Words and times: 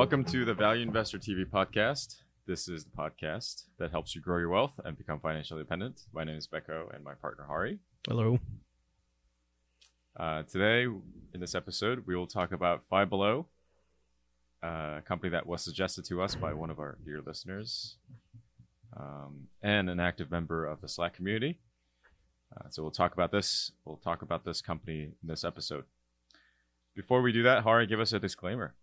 Welcome 0.00 0.24
to 0.24 0.46
the 0.46 0.54
Value 0.54 0.82
Investor 0.82 1.18
TV 1.18 1.44
podcast. 1.44 2.22
This 2.46 2.68
is 2.68 2.84
the 2.84 2.90
podcast 2.90 3.64
that 3.78 3.90
helps 3.90 4.14
you 4.14 4.22
grow 4.22 4.38
your 4.38 4.48
wealth 4.48 4.80
and 4.82 4.96
become 4.96 5.20
financially 5.20 5.60
independent. 5.60 6.06
My 6.14 6.24
name 6.24 6.36
is 6.36 6.46
Becco 6.48 6.88
and 6.94 7.04
my 7.04 7.12
partner 7.12 7.44
Hari. 7.46 7.80
Hello. 8.08 8.40
Uh, 10.18 10.44
today, 10.44 10.84
in 11.34 11.40
this 11.40 11.54
episode, 11.54 12.04
we 12.06 12.16
will 12.16 12.26
talk 12.26 12.50
about 12.50 12.84
Five 12.88 13.10
Below, 13.10 13.44
uh, 14.64 14.96
a 14.96 15.02
company 15.04 15.28
that 15.32 15.46
was 15.46 15.62
suggested 15.62 16.06
to 16.06 16.22
us 16.22 16.34
by 16.34 16.54
one 16.54 16.70
of 16.70 16.78
our 16.78 16.96
dear 17.04 17.20
listeners 17.20 17.96
um, 18.96 19.48
and 19.62 19.90
an 19.90 20.00
active 20.00 20.30
member 20.30 20.64
of 20.64 20.80
the 20.80 20.88
Slack 20.88 21.12
community. 21.12 21.58
Uh, 22.56 22.70
so 22.70 22.82
we'll 22.82 22.90
talk 22.90 23.12
about 23.12 23.32
this. 23.32 23.72
We'll 23.84 23.98
talk 23.98 24.22
about 24.22 24.46
this 24.46 24.62
company 24.62 25.10
in 25.22 25.28
this 25.28 25.44
episode. 25.44 25.84
Before 26.96 27.20
we 27.20 27.32
do 27.32 27.42
that, 27.42 27.64
Hari, 27.64 27.86
give 27.86 28.00
us 28.00 28.14
a 28.14 28.18
disclaimer. 28.18 28.74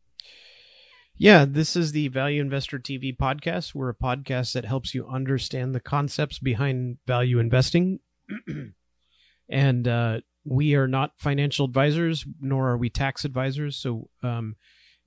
Yeah, 1.20 1.46
this 1.50 1.76
is 1.76 1.94
the 1.94 2.10
Value 2.10 2.40
Investor 2.40 2.78
TV 2.78 3.16
podcast. 3.16 3.74
We're 3.74 3.90
a 3.90 3.96
podcast 3.96 4.54
that 4.54 4.66
helps 4.66 4.94
you 4.94 5.08
understand 5.08 5.74
the 5.74 5.80
concepts 5.80 6.38
behind 6.38 7.00
value 7.08 7.40
investing. 7.40 8.02
and 9.50 9.88
uh, 9.88 10.20
we 10.46 10.76
are 10.76 10.88
not 10.88 11.14
financial 11.18 11.66
advisors, 11.66 12.24
nor 12.40 12.70
are 12.70 12.78
we 12.78 12.92
tax 12.92 13.26
advisors. 13.26 13.78
So 13.78 14.10
um, 14.22 14.58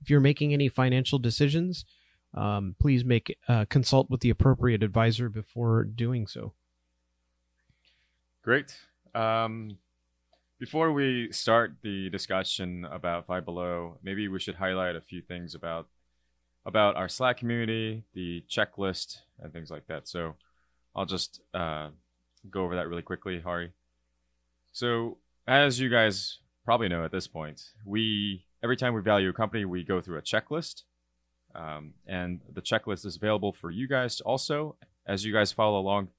if 0.01 0.09
you're 0.09 0.19
making 0.19 0.51
any 0.51 0.67
financial 0.67 1.17
decisions, 1.17 1.85
um, 2.33 2.75
please 2.77 3.05
make 3.05 3.37
uh, 3.47 3.63
consult 3.69 4.09
with 4.09 4.19
the 4.19 4.31
appropriate 4.31 4.83
advisor 4.83 5.29
before 5.29 5.85
doing 5.85 6.27
so. 6.27 6.51
Great. 8.43 8.75
Um, 9.15 9.77
before 10.59 10.91
we 10.91 11.31
start 11.31 11.75
the 11.83 12.09
discussion 12.09 12.83
about 12.83 13.27
Five 13.27 13.45
Below, 13.45 13.97
maybe 14.03 14.27
we 14.27 14.41
should 14.41 14.55
highlight 14.55 14.97
a 14.97 15.01
few 15.01 15.21
things 15.21 15.55
about 15.55 15.87
about 16.65 16.95
our 16.95 17.09
Slack 17.09 17.37
community, 17.37 18.03
the 18.13 18.43
checklist, 18.49 19.19
and 19.39 19.51
things 19.51 19.71
like 19.71 19.87
that. 19.87 20.07
So 20.07 20.35
I'll 20.95 21.05
just 21.05 21.41
uh, 21.53 21.89
go 22.49 22.63
over 22.63 22.75
that 22.75 22.87
really 22.87 23.01
quickly, 23.01 23.39
Hari. 23.39 23.71
So 24.71 25.17
as 25.47 25.79
you 25.79 25.89
guys 25.89 26.39
probably 26.63 26.87
know 26.87 27.03
at 27.03 27.11
this 27.11 27.27
point, 27.27 27.71
we 27.85 28.45
every 28.63 28.77
time 28.77 28.93
we 28.93 29.01
value 29.01 29.29
a 29.29 29.33
company, 29.33 29.65
we 29.65 29.83
go 29.83 30.01
through 30.01 30.17
a 30.17 30.21
checklist, 30.21 30.83
um, 31.55 31.93
and 32.07 32.41
the 32.51 32.61
checklist 32.61 33.05
is 33.05 33.15
available 33.15 33.53
for 33.53 33.71
you 33.71 33.87
guys 33.87 34.21
also. 34.21 34.75
As 35.05 35.25
you 35.25 35.33
guys 35.33 35.51
follow 35.51 35.79
along 35.79 36.09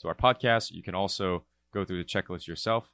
to 0.00 0.08
our 0.08 0.14
podcast, 0.14 0.70
you 0.70 0.82
can 0.82 0.94
also 0.94 1.44
go 1.72 1.84
through 1.84 1.98
the 1.98 2.08
checklist 2.08 2.46
yourself. 2.46 2.88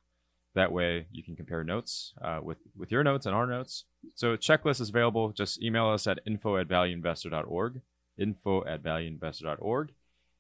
That 0.57 0.73
way, 0.73 1.07
you 1.13 1.23
can 1.23 1.37
compare 1.37 1.63
notes 1.63 2.15
uh, 2.21 2.41
with 2.43 2.57
with 2.75 2.91
your 2.91 3.05
notes 3.05 3.27
and 3.27 3.35
our 3.35 3.47
notes. 3.47 3.85
So, 4.15 4.39
checklist 4.39 4.81
is 4.81 4.89
available. 4.89 5.31
Just 5.31 5.63
email 5.63 5.87
us 5.87 6.07
at 6.07 6.19
info 6.27 6.57
at 6.57 6.67
valueinvestor.org. 6.67 7.83
Info 8.19 8.65
at 8.65 8.83
valueinvestor.org. 8.83 9.93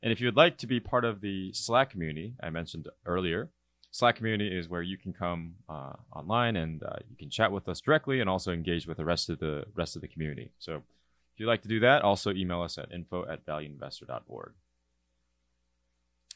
And 0.02 0.12
if 0.12 0.20
you'd 0.20 0.34
like 0.34 0.56
to 0.58 0.66
be 0.66 0.80
part 0.80 1.04
of 1.04 1.20
the 1.20 1.52
Slack 1.52 1.90
community 1.90 2.34
I 2.42 2.48
mentioned 2.48 2.88
earlier, 3.04 3.50
Slack 3.90 4.16
community 4.16 4.56
is 4.56 4.70
where 4.70 4.80
you 4.80 4.96
can 4.96 5.12
come 5.12 5.56
uh, 5.68 5.92
online 6.14 6.56
and 6.56 6.82
uh, 6.82 6.96
you 7.10 7.16
can 7.16 7.28
chat 7.28 7.52
with 7.52 7.68
us 7.68 7.82
directly 7.82 8.20
and 8.20 8.30
also 8.30 8.52
engage 8.52 8.86
with 8.86 8.96
the 8.96 9.04
rest 9.04 9.28
of 9.28 9.38
the 9.38 9.64
rest 9.74 9.96
of 9.96 10.02
the 10.02 10.08
community. 10.08 10.50
So 10.58 10.76
if 10.76 10.82
you'd 11.36 11.46
like 11.46 11.62
to 11.62 11.68
do 11.68 11.80
that, 11.80 12.00
also 12.00 12.32
email 12.32 12.62
us 12.62 12.78
at 12.78 12.90
info 12.90 13.26
at 13.28 13.44
valueinvestor.org. 13.44 14.52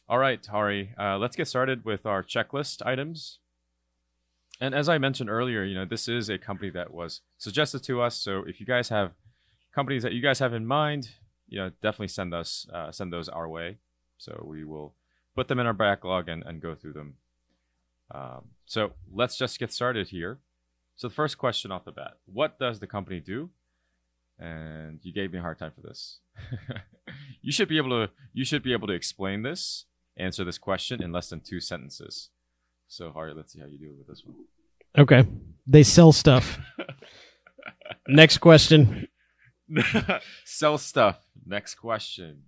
All 0.08 0.18
right, 0.18 0.44
Hari, 0.44 0.94
uh, 0.98 1.18
let's 1.18 1.36
get 1.36 1.48
started 1.48 1.84
with 1.84 2.04
our 2.04 2.22
checklist 2.22 2.84
items. 2.84 3.39
And 4.60 4.74
as 4.74 4.88
I 4.88 4.98
mentioned 4.98 5.30
earlier, 5.30 5.64
you 5.64 5.74
know, 5.74 5.86
this 5.86 6.06
is 6.08 6.28
a 6.28 6.38
company 6.38 6.70
that 6.70 6.92
was 6.92 7.22
suggested 7.38 7.82
to 7.84 8.02
us. 8.02 8.16
So 8.16 8.44
if 8.46 8.60
you 8.60 8.66
guys 8.66 8.90
have 8.90 9.12
companies 9.74 10.02
that 10.02 10.12
you 10.12 10.20
guys 10.20 10.38
have 10.38 10.52
in 10.52 10.66
mind, 10.66 11.10
you 11.48 11.58
know, 11.58 11.70
definitely 11.80 12.08
send 12.08 12.34
us 12.34 12.66
uh, 12.72 12.92
send 12.92 13.12
those 13.12 13.28
our 13.28 13.48
way. 13.48 13.78
So 14.18 14.44
we 14.46 14.64
will 14.64 14.94
put 15.34 15.48
them 15.48 15.58
in 15.58 15.66
our 15.66 15.72
backlog 15.72 16.28
and, 16.28 16.42
and 16.44 16.60
go 16.60 16.74
through 16.74 16.92
them 16.92 17.16
um, 18.12 18.50
so 18.66 18.92
let's 19.12 19.36
just 19.36 19.58
get 19.58 19.72
started 19.72 20.08
here. 20.08 20.38
So 20.96 21.08
the 21.08 21.14
first 21.14 21.38
question 21.38 21.70
off 21.70 21.84
the 21.84 21.92
bat: 21.92 22.14
What 22.26 22.58
does 22.58 22.80
the 22.80 22.86
company 22.86 23.20
do? 23.20 23.50
And 24.38 25.00
you 25.02 25.12
gave 25.12 25.32
me 25.32 25.38
a 25.38 25.42
hard 25.42 25.58
time 25.58 25.72
for 25.74 25.82
this. 25.82 26.20
you 27.42 27.52
should 27.52 27.68
be 27.68 27.76
able 27.76 27.90
to. 27.90 28.12
You 28.32 28.44
should 28.44 28.62
be 28.62 28.72
able 28.72 28.88
to 28.88 28.94
explain 28.94 29.42
this, 29.42 29.86
answer 30.16 30.44
this 30.44 30.58
question 30.58 31.02
in 31.02 31.12
less 31.12 31.28
than 31.28 31.40
two 31.40 31.60
sentences. 31.60 32.30
So 32.88 33.12
Hari, 33.12 33.34
let's 33.34 33.52
see 33.52 33.60
how 33.60 33.66
you 33.66 33.78
do 33.78 33.94
with 33.96 34.08
this 34.08 34.24
one. 34.24 34.36
Okay, 34.98 35.26
they 35.66 35.82
sell 35.82 36.12
stuff. 36.12 36.58
Next 38.08 38.38
question. 38.38 39.08
sell 40.44 40.78
stuff. 40.78 41.18
Next 41.46 41.76
question. 41.76 42.42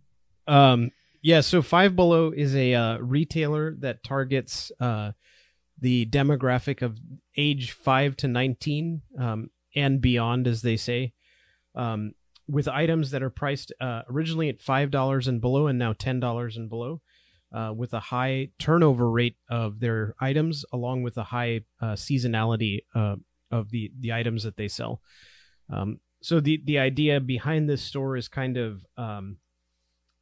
Um. 0.47 0.91
Yeah. 1.23 1.41
So 1.41 1.63
Five 1.63 1.95
Below 1.95 2.33
is 2.33 2.57
a 2.57 2.75
uh, 2.75 2.99
retailer 2.99 3.77
that 3.79 4.03
targets 4.03 4.73
uh, 4.81 5.13
the 5.83 6.07
demographic 6.07 6.81
of 6.81 6.99
age 7.37 7.73
5 7.73 8.17
to 8.19 8.29
19 8.29 9.03
um, 9.19 9.51
and 9.75 10.01
beyond, 10.01 10.47
as 10.47 10.63
they 10.63 10.77
say, 10.77 11.13
um, 11.75 12.13
with 12.49 12.69
items 12.69 13.11
that 13.11 13.23
are 13.23 13.31
priced 13.31 13.73
uh, 13.81 14.03
originally 14.09 14.49
at 14.49 14.61
$5 14.61 15.29
and 15.29 15.41
below 15.41 15.67
and 15.67 15.79
now 15.79 15.93
$10 15.93 16.57
and 16.57 16.71
below, 16.71 17.01
uh, 17.53 17.73
with 17.75 17.93
a 17.93 18.01
high 18.01 18.49
turnover 18.59 19.11
rate 19.11 19.37
of 19.49 19.81
their 19.81 20.15
items, 20.21 20.65
along 20.73 21.03
with 21.03 21.17
a 21.17 21.25
high 21.25 21.61
uh, 21.81 21.93
seasonality 21.93 22.81
uh, 22.95 23.17
of 23.51 23.71
the, 23.71 23.91
the 24.01 24.13
items 24.13 24.43
that 24.45 24.57
they 24.57 24.69
sell. 24.69 25.01
Um, 25.73 26.01
so 26.23 26.41
the, 26.41 26.63
the 26.65 26.79
idea 26.79 27.21
behind 27.21 27.69
this 27.69 27.83
store 27.83 28.17
is 28.17 28.29
kind 28.29 28.57
of, 28.57 28.85
um, 28.97 29.39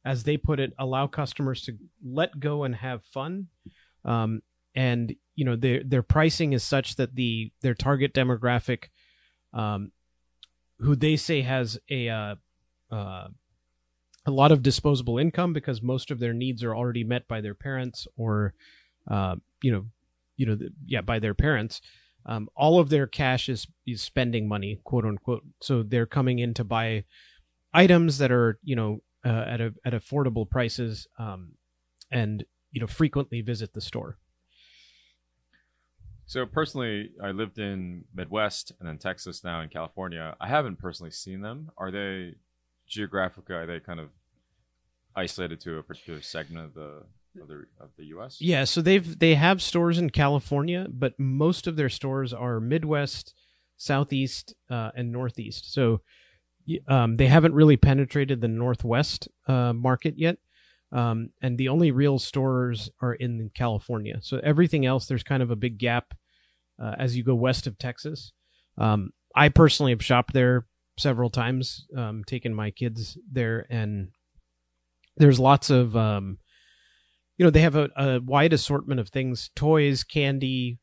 as 0.03 0.23
they 0.23 0.37
put 0.37 0.59
it, 0.59 0.73
allow 0.79 1.07
customers 1.07 1.61
to 1.63 1.77
let 2.03 2.39
go 2.39 2.63
and 2.63 2.75
have 2.75 3.03
fun. 3.03 3.47
Um, 4.03 4.41
and 4.73 5.15
you 5.35 5.43
know 5.43 5.55
their 5.55 5.83
their 5.83 6.01
pricing 6.01 6.53
is 6.53 6.63
such 6.63 6.95
that 6.95 7.15
the 7.15 7.51
their 7.61 7.73
target 7.73 8.13
demographic 8.13 8.85
um 9.53 9.91
who 10.79 10.95
they 10.95 11.15
say 11.15 11.41
has 11.41 11.77
a 11.89 12.09
uh, 12.09 12.35
uh, 12.91 13.27
a 14.25 14.31
lot 14.31 14.51
of 14.51 14.61
disposable 14.61 15.17
income 15.17 15.53
because 15.53 15.81
most 15.81 16.11
of 16.11 16.19
their 16.19 16.33
needs 16.33 16.63
are 16.63 16.75
already 16.75 17.03
met 17.03 17.27
by 17.27 17.41
their 17.41 17.55
parents 17.55 18.07
or 18.17 18.53
uh, 19.07 19.35
you 19.61 19.71
know 19.71 19.85
you 20.37 20.45
know 20.45 20.57
yeah 20.85 21.01
by 21.01 21.19
their 21.19 21.33
parents 21.33 21.81
um, 22.25 22.47
all 22.55 22.79
of 22.79 22.89
their 22.89 23.07
cash 23.07 23.49
is 23.49 23.67
is 23.85 24.01
spending 24.01 24.47
money 24.47 24.79
quote 24.83 25.05
unquote 25.05 25.43
so 25.59 25.83
they're 25.83 26.05
coming 26.05 26.39
in 26.39 26.53
to 26.53 26.63
buy 26.63 27.03
items 27.73 28.17
that 28.19 28.31
are 28.31 28.59
you 28.63 28.75
know 28.75 29.01
uh, 29.25 29.45
at 29.47 29.61
a, 29.61 29.73
at 29.85 29.93
affordable 29.93 30.49
prices 30.49 31.07
um, 31.17 31.53
and 32.11 32.45
you 32.71 32.79
know 32.79 32.87
frequently 32.87 33.41
visit 33.41 33.73
the 33.73 33.81
store 33.81 34.17
so 36.31 36.45
personally, 36.45 37.09
I 37.21 37.31
lived 37.31 37.59
in 37.59 38.05
Midwest 38.15 38.71
and 38.79 38.87
then 38.87 38.97
Texas 38.97 39.43
now 39.43 39.59
in 39.59 39.67
California. 39.67 40.33
I 40.39 40.47
haven't 40.47 40.79
personally 40.79 41.11
seen 41.11 41.41
them. 41.41 41.71
Are 41.77 41.91
they 41.91 42.35
geographically? 42.91 43.55
Are 43.55 43.65
they 43.65 43.79
kind 43.79 43.99
of 43.99 44.09
isolated 45.15 45.59
to 45.61 45.77
a 45.77 45.83
particular 45.83 46.21
segment 46.21 46.67
of 46.67 46.73
the 46.75 47.03
of 47.41 47.47
the 47.47 47.63
of 47.79 47.89
the 47.97 48.05
U.S.? 48.05 48.39
Yeah, 48.39 48.65
so 48.65 48.81
they've 48.81 49.17
they 49.17 49.35
have 49.35 49.61
stores 49.61 49.97
in 49.97 50.09
California, 50.11 50.85
but 50.89 51.19
most 51.19 51.65
of 51.65 51.75
their 51.75 51.89
stores 51.89 52.33
are 52.33 52.59
Midwest, 52.59 53.33
Southeast, 53.77 54.53
uh, 54.69 54.91
and 54.95 55.11
Northeast. 55.11 55.73
So 55.73 56.01
um, 56.87 57.17
they 57.17 57.27
haven't 57.27 57.55
really 57.55 57.77
penetrated 57.77 58.41
the 58.41 58.47
Northwest 58.47 59.27
uh, 59.47 59.73
market 59.73 60.15
yet. 60.17 60.37
Um, 60.91 61.29
and 61.41 61.57
the 61.57 61.69
only 61.69 61.91
real 61.91 62.19
stores 62.19 62.89
are 63.01 63.13
in 63.13 63.49
California. 63.55 64.19
So 64.21 64.41
everything 64.43 64.85
else, 64.85 65.05
there's 65.05 65.23
kind 65.23 65.41
of 65.41 65.49
a 65.49 65.55
big 65.55 65.77
gap 65.77 66.13
uh, 66.81 66.95
as 66.99 67.15
you 67.15 67.23
go 67.23 67.33
west 67.33 67.65
of 67.65 67.77
Texas. 67.77 68.33
Um, 68.77 69.11
I 69.33 69.47
personally 69.47 69.93
have 69.93 70.03
shopped 70.03 70.33
there 70.33 70.65
several 70.97 71.29
times, 71.29 71.87
um, 71.95 72.23
taken 72.25 72.53
my 72.53 72.71
kids 72.71 73.17
there, 73.31 73.65
and 73.69 74.09
there's 75.17 75.39
lots 75.39 75.69
of, 75.69 75.95
um, 75.95 76.37
you 77.37 77.45
know, 77.45 77.49
they 77.49 77.61
have 77.61 77.75
a, 77.75 77.89
a, 77.95 78.19
wide 78.21 78.53
assortment 78.53 78.99
of 78.99 79.09
things: 79.09 79.49
toys, 79.55 80.03
candy, 80.03 80.79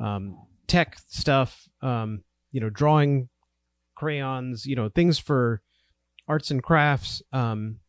um, 0.00 0.36
tech 0.66 0.98
stuff, 1.08 1.68
um, 1.80 2.22
you 2.50 2.60
know, 2.60 2.70
drawing 2.70 3.28
crayons, 3.94 4.66
you 4.66 4.76
know, 4.76 4.88
things 4.88 5.18
for 5.18 5.62
arts 6.28 6.50
and 6.50 6.62
crafts. 6.62 7.22
Um, 7.32 7.80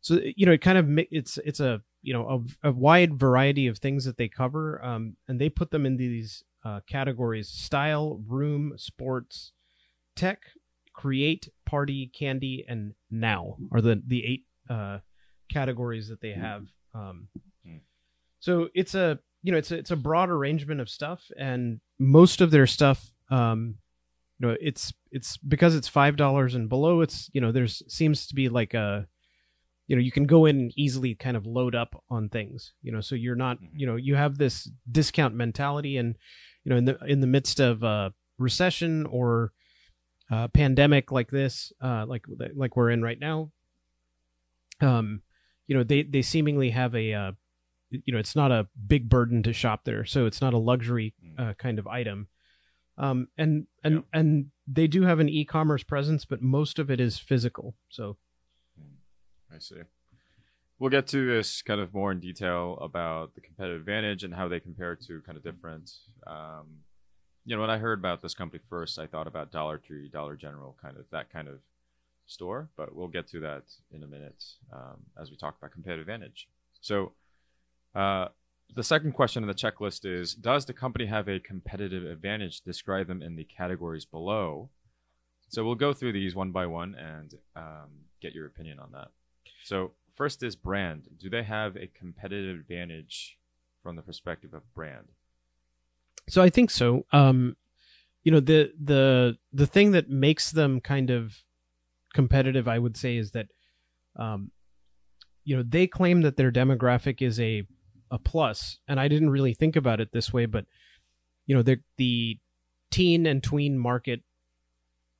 so 0.00 0.20
you 0.36 0.46
know, 0.46 0.52
it 0.52 0.60
kind 0.60 0.78
of 0.78 0.88
it's 1.10 1.38
it's 1.44 1.60
a 1.60 1.80
you 2.02 2.12
know 2.12 2.46
a, 2.62 2.68
a 2.68 2.72
wide 2.72 3.18
variety 3.18 3.66
of 3.66 3.78
things 3.78 4.04
that 4.04 4.16
they 4.16 4.28
cover, 4.28 4.84
um, 4.84 5.16
and 5.26 5.40
they 5.40 5.48
put 5.48 5.70
them 5.70 5.86
in 5.86 5.96
these 5.96 6.44
uh, 6.64 6.80
categories 6.88 7.48
style, 7.48 8.22
room, 8.26 8.74
sports, 8.76 9.52
tech, 10.14 10.42
create, 10.96 11.48
party, 11.66 12.10
candy, 12.12 12.64
and 12.66 12.94
now 13.10 13.58
are 13.70 13.80
the, 13.80 14.02
the 14.04 14.24
eight 14.24 14.44
uh, 14.68 14.98
categories 15.52 16.08
that 16.08 16.20
they 16.20 16.32
hmm. 16.32 16.40
have. 16.40 16.66
Um, 16.94 17.28
hmm. 17.64 17.76
so 18.40 18.68
it's 18.74 18.94
a 18.94 19.18
you 19.42 19.52
know 19.52 19.58
it's 19.58 19.70
a, 19.70 19.76
it's 19.76 19.90
a 19.90 19.96
broad 19.96 20.30
arrangement 20.30 20.80
of 20.80 20.88
stuff, 20.88 21.30
and 21.38 21.80
most 21.98 22.40
of 22.40 22.50
their 22.50 22.66
stuff 22.66 23.12
um, 23.30 23.76
you 24.38 24.48
know 24.48 24.56
it's 24.60 24.92
it's 25.12 25.36
because 25.36 25.76
it's 25.76 25.86
five 25.86 26.16
dollars 26.16 26.54
and 26.54 26.68
below. 26.68 27.02
It's 27.02 27.30
you 27.32 27.40
know 27.40 27.52
there's 27.52 27.82
seems 27.86 28.26
to 28.28 28.34
be 28.34 28.48
like 28.48 28.72
a 28.74 29.06
you 29.86 29.94
know 29.94 30.02
you 30.02 30.10
can 30.10 30.24
go 30.24 30.46
in 30.46 30.58
and 30.58 30.72
easily 30.76 31.14
kind 31.14 31.36
of 31.36 31.46
load 31.46 31.74
up 31.74 32.02
on 32.10 32.28
things 32.28 32.72
you 32.82 32.90
know 32.90 33.00
so 33.00 33.14
you're 33.14 33.36
not 33.36 33.60
Mhm. 33.60 33.68
you 33.72 33.86
know 33.86 33.94
you 33.94 34.16
have 34.16 34.36
this 34.36 34.68
discount 34.90 35.32
mentality 35.36 35.96
and 35.96 36.16
you 36.64 36.70
know 36.70 36.76
in 36.76 36.86
the 36.86 36.98
in 37.06 37.20
the 37.20 37.26
midst 37.28 37.60
of 37.60 37.84
uh 37.84 38.10
recession 38.36 39.06
or 39.06 39.52
uh 40.30 40.48
pandemic 40.48 41.12
like 41.12 41.30
this 41.30 41.72
uh 41.82 42.04
like 42.06 42.24
like 42.54 42.76
we're 42.76 42.90
in 42.90 43.02
right 43.02 43.20
now 43.20 43.50
um 44.80 45.22
you 45.66 45.76
know 45.76 45.82
they 45.84 46.02
they 46.02 46.22
seemingly 46.22 46.70
have 46.70 46.94
a 46.94 47.12
uh 47.12 47.32
you 47.90 48.12
know 48.12 48.18
it's 48.18 48.36
not 48.36 48.50
a 48.50 48.66
big 48.86 49.08
burden 49.08 49.42
to 49.42 49.52
shop 49.52 49.84
there 49.84 50.04
so 50.04 50.26
it's 50.26 50.40
not 50.40 50.52
a 50.54 50.58
luxury 50.58 51.14
uh, 51.38 51.54
kind 51.54 51.78
of 51.78 51.86
item 51.86 52.28
um 52.98 53.28
and 53.38 53.66
and 53.84 53.94
Yeah. 53.96 54.00
and 54.20 54.46
they 54.66 54.86
do 54.86 55.02
have 55.02 55.20
an 55.20 55.28
e-commerce 55.28 55.82
presence 55.84 56.24
but 56.24 56.42
most 56.42 56.78
of 56.78 56.90
it 56.90 57.00
is 57.00 57.18
physical 57.18 57.74
so 57.88 58.16
I 59.54 59.58
see. 59.58 59.76
We'll 60.78 60.90
get 60.90 61.06
to 61.08 61.26
this 61.26 61.62
kind 61.62 61.80
of 61.80 61.94
more 61.94 62.12
in 62.12 62.20
detail 62.20 62.76
about 62.82 63.34
the 63.34 63.40
competitive 63.40 63.80
advantage 63.80 64.24
and 64.24 64.34
how 64.34 64.48
they 64.48 64.60
compare 64.60 64.94
to 64.96 65.22
kind 65.24 65.38
of 65.38 65.44
different. 65.44 65.90
Um, 66.26 66.80
you 67.46 67.54
know, 67.54 67.60
when 67.60 67.70
I 67.70 67.78
heard 67.78 68.00
about 68.00 68.22
this 68.22 68.34
company 68.34 68.60
first, 68.68 68.98
I 68.98 69.06
thought 69.06 69.28
about 69.28 69.52
Dollar 69.52 69.78
Tree, 69.78 70.08
Dollar 70.08 70.34
General, 70.34 70.76
kind 70.82 70.96
of 70.96 71.04
that 71.12 71.32
kind 71.32 71.46
of 71.46 71.60
store. 72.26 72.68
But 72.76 72.94
we'll 72.94 73.08
get 73.08 73.28
to 73.28 73.40
that 73.40 73.62
in 73.92 74.02
a 74.02 74.06
minute 74.06 74.44
um, 74.72 75.04
as 75.20 75.30
we 75.30 75.36
talk 75.36 75.56
about 75.56 75.70
competitive 75.70 76.02
advantage. 76.02 76.48
So, 76.80 77.12
uh, 77.94 78.28
the 78.74 78.82
second 78.82 79.12
question 79.12 79.44
on 79.44 79.48
the 79.48 79.54
checklist 79.54 80.04
is: 80.04 80.34
Does 80.34 80.66
the 80.66 80.72
company 80.72 81.06
have 81.06 81.28
a 81.28 81.38
competitive 81.38 82.04
advantage? 82.04 82.62
Describe 82.62 83.06
them 83.06 83.22
in 83.22 83.36
the 83.36 83.44
categories 83.44 84.04
below. 84.04 84.70
So 85.48 85.64
we'll 85.64 85.76
go 85.76 85.92
through 85.92 86.12
these 86.12 86.34
one 86.34 86.50
by 86.50 86.66
one 86.66 86.96
and 86.96 87.32
um, 87.54 88.06
get 88.20 88.34
your 88.34 88.46
opinion 88.46 88.80
on 88.80 88.90
that. 88.92 89.08
So 89.62 89.92
first 90.16 90.42
is 90.42 90.56
brand. 90.56 91.08
Do 91.18 91.30
they 91.30 91.44
have 91.44 91.76
a 91.76 91.86
competitive 91.86 92.58
advantage 92.58 93.38
from 93.82 93.94
the 93.94 94.02
perspective 94.02 94.52
of 94.52 94.74
brand? 94.74 95.12
So 96.28 96.42
I 96.42 96.50
think 96.50 96.70
so. 96.70 97.06
Um, 97.12 97.56
you 98.24 98.32
know 98.32 98.40
the 98.40 98.72
the 98.82 99.38
the 99.52 99.66
thing 99.66 99.92
that 99.92 100.10
makes 100.10 100.50
them 100.50 100.80
kind 100.80 101.10
of 101.10 101.36
competitive, 102.12 102.66
I 102.66 102.78
would 102.78 102.96
say, 102.96 103.18
is 103.18 103.30
that, 103.32 103.46
um, 104.16 104.50
you 105.44 105.56
know, 105.56 105.62
they 105.62 105.86
claim 105.86 106.22
that 106.22 106.36
their 106.36 106.50
demographic 106.50 107.22
is 107.22 107.38
a 107.38 107.62
a 108.10 108.18
plus, 108.18 108.78
and 108.88 108.98
I 108.98 109.06
didn't 109.06 109.30
really 109.30 109.54
think 109.54 109.76
about 109.76 110.00
it 110.00 110.10
this 110.12 110.32
way, 110.32 110.46
but 110.46 110.64
you 111.46 111.54
know, 111.54 111.62
the 111.62 111.78
the 111.98 112.38
teen 112.90 113.26
and 113.26 113.42
tween 113.42 113.78
market, 113.78 114.22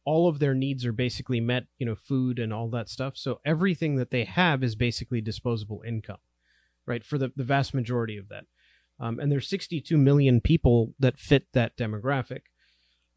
all 0.04 0.26
of 0.26 0.40
their 0.40 0.54
needs 0.54 0.84
are 0.84 0.92
basically 0.92 1.38
met. 1.40 1.66
You 1.78 1.86
know, 1.86 1.94
food 1.94 2.40
and 2.40 2.52
all 2.52 2.68
that 2.70 2.88
stuff. 2.88 3.16
So 3.16 3.40
everything 3.44 3.96
that 3.96 4.10
they 4.10 4.24
have 4.24 4.64
is 4.64 4.74
basically 4.74 5.20
disposable 5.20 5.82
income, 5.86 6.18
right? 6.86 7.04
For 7.04 7.18
the 7.18 7.30
the 7.36 7.44
vast 7.44 7.74
majority 7.74 8.16
of 8.16 8.28
that 8.30 8.46
um, 8.98 9.18
and 9.18 9.30
there's 9.30 9.48
62 9.48 9.96
million 9.96 10.40
people 10.40 10.94
that 10.98 11.18
fit 11.18 11.46
that 11.52 11.76
demographic. 11.76 12.42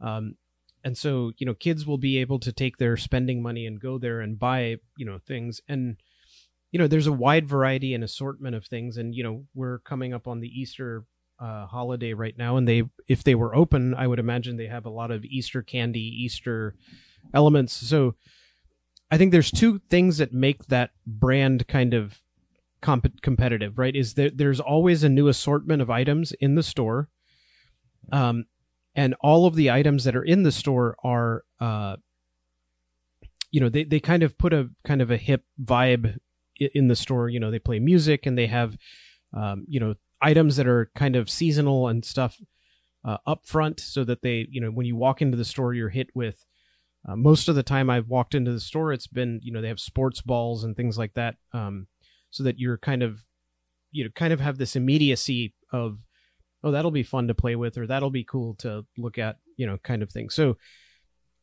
Um, 0.01 0.35
and 0.83 0.97
so 0.97 1.31
you 1.37 1.45
know 1.45 1.53
kids 1.53 1.85
will 1.85 1.97
be 1.97 2.17
able 2.17 2.39
to 2.39 2.51
take 2.51 2.77
their 2.77 2.95
spending 2.97 3.41
money 3.41 3.65
and 3.65 3.81
go 3.81 3.97
there 3.97 4.21
and 4.21 4.39
buy 4.39 4.77
you 4.97 5.05
know 5.05 5.19
things. 5.25 5.61
And 5.67 5.97
you 6.71 6.79
know 6.79 6.87
there's 6.87 7.07
a 7.07 7.13
wide 7.13 7.47
variety 7.47 7.93
and 7.93 8.03
assortment 8.03 8.55
of 8.55 8.65
things. 8.65 8.97
And 8.97 9.13
you 9.13 9.23
know 9.23 9.45
we're 9.53 9.79
coming 9.79 10.13
up 10.13 10.27
on 10.27 10.39
the 10.39 10.47
easter 10.47 11.05
uh, 11.39 11.65
holiday 11.65 12.13
right 12.13 12.37
now. 12.37 12.57
And 12.57 12.67
they 12.67 12.83
if 13.07 13.23
they 13.23 13.35
were 13.35 13.55
open 13.55 13.93
i 13.93 14.07
would 14.07 14.19
imagine 14.19 14.57
they 14.57 14.67
have 14.67 14.85
a 14.85 14.89
lot 14.89 15.11
of 15.11 15.25
easter 15.25 15.61
candy 15.61 15.99
easter 15.99 16.75
elements. 17.33 17.73
So 17.73 18.15
i 19.11 19.17
think 19.17 19.31
there's 19.31 19.51
two 19.51 19.79
things 19.89 20.17
that 20.17 20.33
make 20.33 20.67
that 20.67 20.91
brand 21.05 21.67
kind 21.67 21.93
of 21.93 22.21
comp- 22.81 23.21
competitive, 23.21 23.77
right? 23.77 23.95
Is 23.95 24.13
that 24.15 24.37
there's 24.37 24.59
always 24.59 25.03
a 25.03 25.09
new 25.09 25.27
assortment 25.27 25.81
of 25.81 25.89
items 25.89 26.31
in 26.33 26.55
the 26.55 26.63
store, 26.63 27.09
um, 28.11 28.45
and 28.95 29.15
all 29.21 29.45
of 29.45 29.55
the 29.55 29.69
items 29.71 30.03
that 30.03 30.15
are 30.15 30.23
in 30.23 30.43
the 30.43 30.51
store 30.51 30.95
are, 31.03 31.43
uh, 31.59 31.97
you 33.51 33.59
know, 33.61 33.69
they 33.69 33.83
they 33.83 33.99
kind 33.99 34.23
of 34.23 34.37
put 34.37 34.53
a 34.53 34.69
kind 34.83 35.01
of 35.01 35.11
a 35.11 35.17
hip 35.17 35.43
vibe 35.63 36.17
in 36.57 36.87
the 36.87 36.95
store. 36.95 37.29
You 37.29 37.39
know, 37.39 37.51
they 37.51 37.59
play 37.59 37.79
music 37.79 38.25
and 38.25 38.37
they 38.37 38.47
have, 38.47 38.77
um, 39.33 39.65
you 39.67 39.79
know, 39.79 39.95
items 40.21 40.55
that 40.57 40.67
are 40.67 40.91
kind 40.95 41.15
of 41.15 41.29
seasonal 41.29 41.87
and 41.87 42.03
stuff 42.03 42.37
uh, 43.05 43.17
up 43.25 43.45
front, 43.45 43.79
so 43.79 44.03
that 44.03 44.21
they, 44.21 44.47
you 44.49 44.59
know, 44.59 44.71
when 44.71 44.85
you 44.85 44.95
walk 44.95 45.21
into 45.21 45.37
the 45.37 45.45
store, 45.45 45.73
you're 45.73 45.89
hit 45.89 46.09
with. 46.13 46.45
Uh, 47.07 47.15
most 47.15 47.47
of 47.47 47.55
the 47.55 47.63
time 47.63 47.89
I've 47.89 48.09
walked 48.09 48.35
into 48.35 48.51
the 48.51 48.59
store, 48.59 48.91
it's 48.91 49.07
been, 49.07 49.39
you 49.41 49.53
know, 49.53 49.61
they 49.61 49.69
have 49.69 49.79
sports 49.79 50.21
balls 50.21 50.65
and 50.65 50.75
things 50.75 50.97
like 50.97 51.13
that. 51.13 51.35
Um, 51.53 51.87
so 52.31 52.43
that 52.43 52.59
you're 52.59 52.77
kind 52.77 53.03
of 53.03 53.23
you 53.91 54.03
know 54.03 54.09
kind 54.15 54.33
of 54.33 54.39
have 54.39 54.57
this 54.57 54.75
immediacy 54.75 55.53
of 55.71 55.99
oh 56.63 56.71
that'll 56.71 56.91
be 56.91 57.03
fun 57.03 57.27
to 57.27 57.33
play 57.33 57.55
with 57.55 57.77
or 57.77 57.87
that'll 57.87 58.09
be 58.09 58.23
cool 58.23 58.55
to 58.55 58.85
look 58.97 59.17
at 59.17 59.37
you 59.57 59.65
know 59.65 59.77
kind 59.83 60.03
of 60.03 60.11
thing. 60.11 60.29
So 60.29 60.57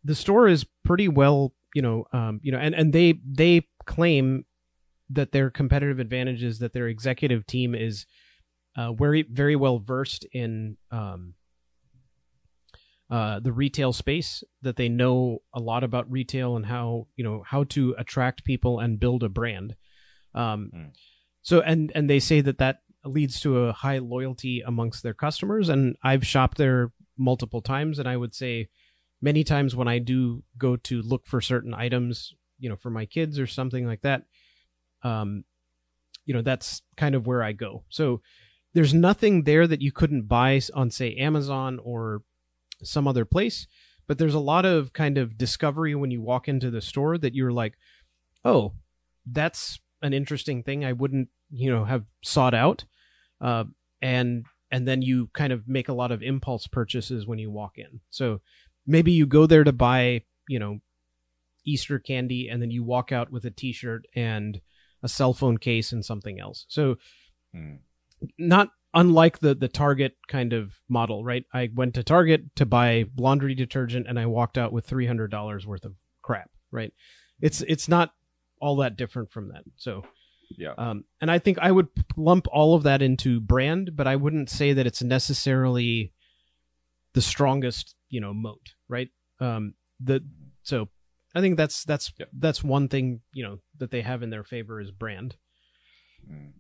the 0.05 0.15
store 0.15 0.49
is 0.49 0.65
pretty 0.85 1.09
well 1.09 1.53
you 1.75 1.83
know 1.83 2.05
um 2.13 2.41
you 2.43 2.53
know 2.53 2.59
and 2.59 2.75
and 2.75 2.93
they 2.93 3.21
they 3.25 3.67
claim 3.87 4.45
that 5.11 5.33
their 5.33 5.51
competitive 5.51 5.99
advantage 5.99 6.43
is 6.43 6.59
that 6.59 6.73
their 6.73 6.89
executive 6.89 7.47
team 7.47 7.75
is 7.75 8.07
uh 8.77 8.93
very 8.93 9.23
very 9.23 9.57
well 9.57 9.79
versed 9.79 10.27
in 10.33 10.77
um 10.91 11.35
uh, 13.09 13.39
the 13.39 13.53
retail 13.53 13.93
space 13.93 14.43
that 14.63 14.75
they 14.75 14.89
know 14.89 15.41
a 15.55 15.61
lot 15.61 15.85
about 15.85 16.11
retail 16.11 16.57
and 16.57 16.67
how 16.67 17.07
you 17.15 17.23
know 17.23 17.43
how 17.47 17.63
to 17.63 17.95
attract 17.99 18.45
people 18.45 18.81
and 18.81 18.99
build 18.99 19.23
a 19.23 19.29
brand 19.29 19.77
um, 20.37 20.71
Mm. 20.75 20.91
so 21.43 21.61
and 21.61 21.91
and 21.95 22.09
they 22.11 22.21
say 22.21 22.41
that 22.41 22.59
that 22.59 22.81
leads 23.05 23.41
to 23.41 23.65
a 23.65 23.73
high 23.73 23.99
loyalty 23.99 24.63
amongst 24.67 25.03
their 25.03 25.15
customers. 25.15 25.69
And 25.69 25.97
I've 26.03 26.27
shopped 26.27 26.59
there 26.59 26.93
multiple 27.17 27.63
times, 27.63 27.99
and 27.99 28.09
I 28.09 28.17
would 28.17 28.35
say 28.35 28.69
many 29.23 29.45
times 29.45 29.75
when 29.77 29.89
I 29.89 29.99
do 29.99 30.43
go 30.59 30.77
to 30.77 31.03
look 31.03 31.27
for 31.27 31.41
certain 31.41 31.73
items, 31.73 32.35
you 32.59 32.69
know, 32.69 32.77
for 32.77 32.91
my 32.91 33.07
kids 33.07 33.39
or 33.39 33.47
something 33.47 33.87
like 33.87 34.03
that, 34.03 34.25
um, 35.03 35.45
you 36.25 36.35
know, 36.35 36.43
that's 36.43 36.83
kind 36.97 37.15
of 37.15 37.27
where 37.27 37.43
I 37.43 37.53
go. 37.53 37.85
So 37.89 38.21
there's 38.75 38.93
nothing 38.93 39.45
there 39.45 39.67
that 39.67 39.81
you 39.81 39.93
couldn't 39.93 40.29
buy 40.29 40.61
on 40.75 40.91
say 40.91 41.15
Amazon 41.15 41.79
or 41.83 42.23
some 42.83 43.09
other 43.09 43.25
place 43.25 43.67
but 44.07 44.19
there's 44.19 44.35
a 44.35 44.39
lot 44.39 44.65
of 44.67 44.93
kind 44.93 45.17
of 45.19 45.39
discovery 45.39 45.95
when 45.95 46.11
you 46.11 46.21
walk 46.21 46.47
into 46.47 46.71
the 46.71 46.83
store 46.83 47.17
that 47.17 47.35
you're 47.35 47.53
like 47.53 47.75
oh 48.45 48.75
that's 49.25 49.81
an 50.03 50.13
interesting 50.13 50.63
thing 50.63 50.85
i 50.85 50.93
wouldn't 50.93 51.29
you 51.51 51.71
know 51.71 51.85
have 51.85 52.05
sought 52.23 52.55
out 52.55 52.85
uh, 53.41 53.65
and 54.03 54.47
and 54.71 54.87
then 54.89 55.03
you 55.03 55.29
kind 55.33 55.53
of 55.53 55.69
make 55.69 55.89
a 55.89 55.95
lot 55.95 56.11
of 56.11 56.23
impulse 56.23 56.67
purchases 56.67 57.27
when 57.27 57.39
you 57.39 57.51
walk 57.51 57.73
in 57.77 58.01
so 58.11 58.41
maybe 58.87 59.13
you 59.13 59.27
go 59.27 59.47
there 59.47 59.65
to 59.65 59.73
buy 59.73 60.23
you 60.49 60.59
know 60.59 60.79
easter 61.65 61.99
candy 61.99 62.49
and 62.49 62.63
then 62.63 62.71
you 62.71 62.85
walk 62.85 63.11
out 63.13 63.31
with 63.31 63.45
a 63.45 63.51
t-shirt 63.51 64.07
and 64.15 64.61
a 65.03 65.09
cell 65.09 65.33
phone 65.35 65.59
case 65.59 65.93
and 65.93 66.05
something 66.05 66.41
else 66.41 66.65
so 66.69 66.97
Hmm. 67.55 67.77
not 68.39 68.69
unlike 68.95 69.39
the 69.41 69.55
the 69.55 69.69
Target 69.69 70.17
kind 70.29 70.53
of 70.53 70.73
model, 70.89 71.25
right? 71.25 71.45
I 71.53 71.71
went 71.75 71.95
to 71.95 72.03
Target 72.03 72.57
to 72.57 72.67
buy 72.67 73.05
laundry 73.17 73.55
detergent 73.55 74.07
and 74.09 74.19
I 74.19 74.27
walked 74.27 74.59
out 74.59 74.73
with 74.73 74.87
three 74.87 75.07
hundred 75.07 75.31
dollars 75.31 75.67
worth 75.67 75.85
of 75.85 75.95
crap, 76.23 76.51
right? 76.71 76.93
It's 77.41 77.61
it's 77.63 77.89
not 77.89 78.13
all 78.61 78.77
that 78.77 78.97
different 78.97 79.31
from 79.31 79.49
that. 79.49 79.65
So, 79.77 80.05
Yeah. 80.57 80.75
um, 80.79 81.05
and 81.21 81.31
I 81.31 81.39
think 81.39 81.59
I 81.59 81.71
would 81.73 81.89
lump 82.17 82.47
all 82.53 82.75
of 82.75 82.83
that 82.85 83.03
into 83.03 83.41
brand, 83.41 83.97
but 83.97 84.07
I 84.07 84.17
wouldn't 84.17 84.51
say 84.51 84.73
that 84.73 84.87
it's 84.87 85.03
necessarily 85.03 86.13
the 87.13 87.23
strongest, 87.23 87.95
you 88.09 88.21
know, 88.21 88.33
moat, 88.35 88.75
right? 88.89 89.11
Um, 89.41 89.75
the 90.01 90.25
so 90.63 90.89
I 91.35 91.41
think 91.41 91.57
that's 91.57 91.85
that's 91.85 92.13
Yep. 92.19 92.29
that's 92.39 92.63
one 92.65 92.89
thing 92.89 93.21
you 93.33 93.43
know 93.43 93.61
that 93.79 93.91
they 93.91 94.03
have 94.03 94.23
in 94.23 94.31
their 94.31 94.45
favor 94.45 94.81
is 94.81 94.91
brand. 94.91 95.37
Mm. 96.31 96.53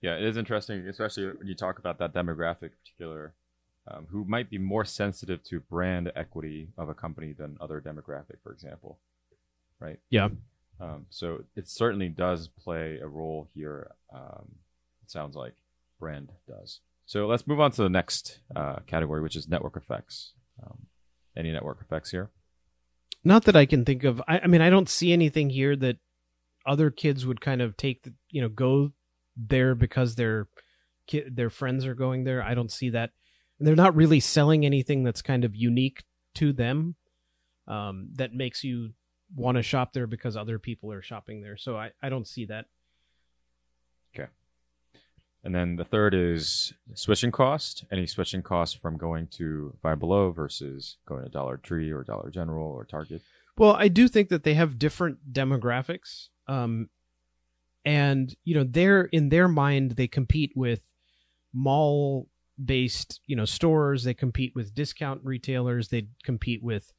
Yeah, 0.00 0.16
it 0.16 0.24
is 0.24 0.36
interesting, 0.36 0.86
especially 0.86 1.26
when 1.28 1.46
you 1.46 1.54
talk 1.54 1.78
about 1.78 1.98
that 1.98 2.12
demographic, 2.12 2.62
in 2.64 2.70
particular, 2.82 3.34
um, 3.88 4.06
who 4.10 4.24
might 4.26 4.50
be 4.50 4.58
more 4.58 4.84
sensitive 4.84 5.42
to 5.44 5.60
brand 5.60 6.12
equity 6.14 6.68
of 6.76 6.88
a 6.90 6.94
company 6.94 7.32
than 7.32 7.56
other 7.60 7.80
demographic, 7.80 8.42
for 8.42 8.52
example, 8.52 8.98
right? 9.80 9.98
Yeah. 10.10 10.28
Um, 10.80 11.06
so 11.10 11.44
it 11.56 11.68
certainly 11.68 12.08
does 12.08 12.48
play 12.48 12.98
a 13.02 13.06
role 13.06 13.48
here. 13.54 13.90
Um, 14.12 14.56
it 15.02 15.10
sounds 15.10 15.36
like 15.36 15.54
brand 16.00 16.32
does. 16.48 16.80
So 17.06 17.26
let's 17.26 17.46
move 17.46 17.60
on 17.60 17.70
to 17.72 17.82
the 17.82 17.88
next 17.88 18.40
uh, 18.56 18.76
category, 18.86 19.22
which 19.22 19.36
is 19.36 19.48
network 19.48 19.76
effects. 19.76 20.32
Um, 20.62 20.86
any 21.36 21.52
network 21.52 21.80
effects 21.80 22.10
here? 22.10 22.30
not 23.24 23.44
that 23.44 23.56
I 23.56 23.66
can 23.66 23.84
think 23.84 24.04
of. 24.04 24.22
I, 24.28 24.40
I 24.40 24.46
mean, 24.46 24.60
I 24.60 24.70
don't 24.70 24.88
see 24.88 25.12
anything 25.12 25.50
here 25.50 25.74
that 25.76 25.96
other 26.66 26.90
kids 26.90 27.26
would 27.26 27.40
kind 27.40 27.62
of 27.62 27.76
take 27.76 28.02
the, 28.02 28.12
you 28.30 28.42
know, 28.42 28.48
go 28.48 28.92
there 29.36 29.74
because 29.74 30.14
their 30.14 30.48
ki- 31.06 31.28
their 31.30 31.50
friends 31.50 31.86
are 31.86 31.94
going 31.94 32.24
there. 32.24 32.42
I 32.42 32.54
don't 32.54 32.70
see 32.70 32.90
that. 32.90 33.10
And 33.58 33.66
they're 33.66 33.74
not 33.74 33.96
really 33.96 34.20
selling 34.20 34.66
anything 34.66 35.04
that's 35.04 35.22
kind 35.22 35.44
of 35.44 35.56
unique 35.56 36.04
to 36.34 36.52
them 36.52 36.96
um, 37.66 38.10
that 38.16 38.34
makes 38.34 38.62
you 38.62 38.90
want 39.34 39.56
to 39.56 39.62
shop 39.62 39.92
there 39.92 40.06
because 40.06 40.36
other 40.36 40.58
people 40.58 40.92
are 40.92 41.02
shopping 41.02 41.40
there. 41.40 41.56
So 41.56 41.76
I, 41.76 41.92
I 42.02 42.08
don't 42.08 42.26
see 42.26 42.46
that. 42.46 42.66
Okay. 44.14 44.28
And 45.42 45.54
then 45.54 45.76
the 45.76 45.84
third 45.84 46.14
is 46.14 46.72
switching 46.94 47.30
cost. 47.30 47.84
Any 47.92 48.06
switching 48.06 48.42
cost 48.42 48.80
from 48.80 48.96
going 48.96 49.28
to 49.32 49.76
Five 49.82 49.98
Below 49.98 50.30
versus 50.30 50.96
going 51.06 51.24
to 51.24 51.30
Dollar 51.30 51.56
Tree 51.56 51.90
or 51.90 52.02
Dollar 52.02 52.30
General 52.30 52.66
or 52.66 52.84
Target. 52.84 53.22
Well, 53.56 53.74
I 53.74 53.88
do 53.88 54.08
think 54.08 54.30
that 54.30 54.42
they 54.42 54.54
have 54.54 54.78
different 54.78 55.32
demographics. 55.32 56.28
Um, 56.48 56.88
and 57.84 58.34
you 58.44 58.54
know, 58.54 58.64
they're 58.64 59.04
in 59.04 59.28
their 59.28 59.48
mind 59.48 59.92
they 59.92 60.08
compete 60.08 60.52
with 60.56 60.80
mall 61.52 62.28
based, 62.62 63.20
you 63.26 63.36
know, 63.36 63.44
stores, 63.44 64.04
they 64.04 64.14
compete 64.14 64.52
with 64.54 64.74
discount 64.74 65.20
retailers, 65.24 65.88
they 65.88 66.08
compete 66.22 66.62
with 66.62 66.92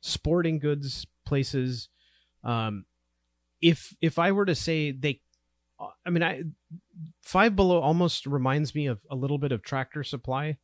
sporting 0.00 0.58
goods 0.58 1.06
places. 1.26 1.88
Um, 2.44 2.84
if 3.60 3.94
if 4.00 4.18
I 4.18 4.32
were 4.32 4.46
to 4.46 4.54
say 4.54 4.90
they 4.90 5.20
I 6.04 6.10
mean, 6.10 6.22
I 6.22 6.42
Five 7.22 7.56
Below 7.56 7.80
almost 7.80 8.26
reminds 8.26 8.74
me 8.74 8.86
of 8.86 9.00
a 9.10 9.16
little 9.16 9.38
bit 9.38 9.52
of 9.52 9.62
Tractor 9.62 10.04
Supply, 10.04 10.58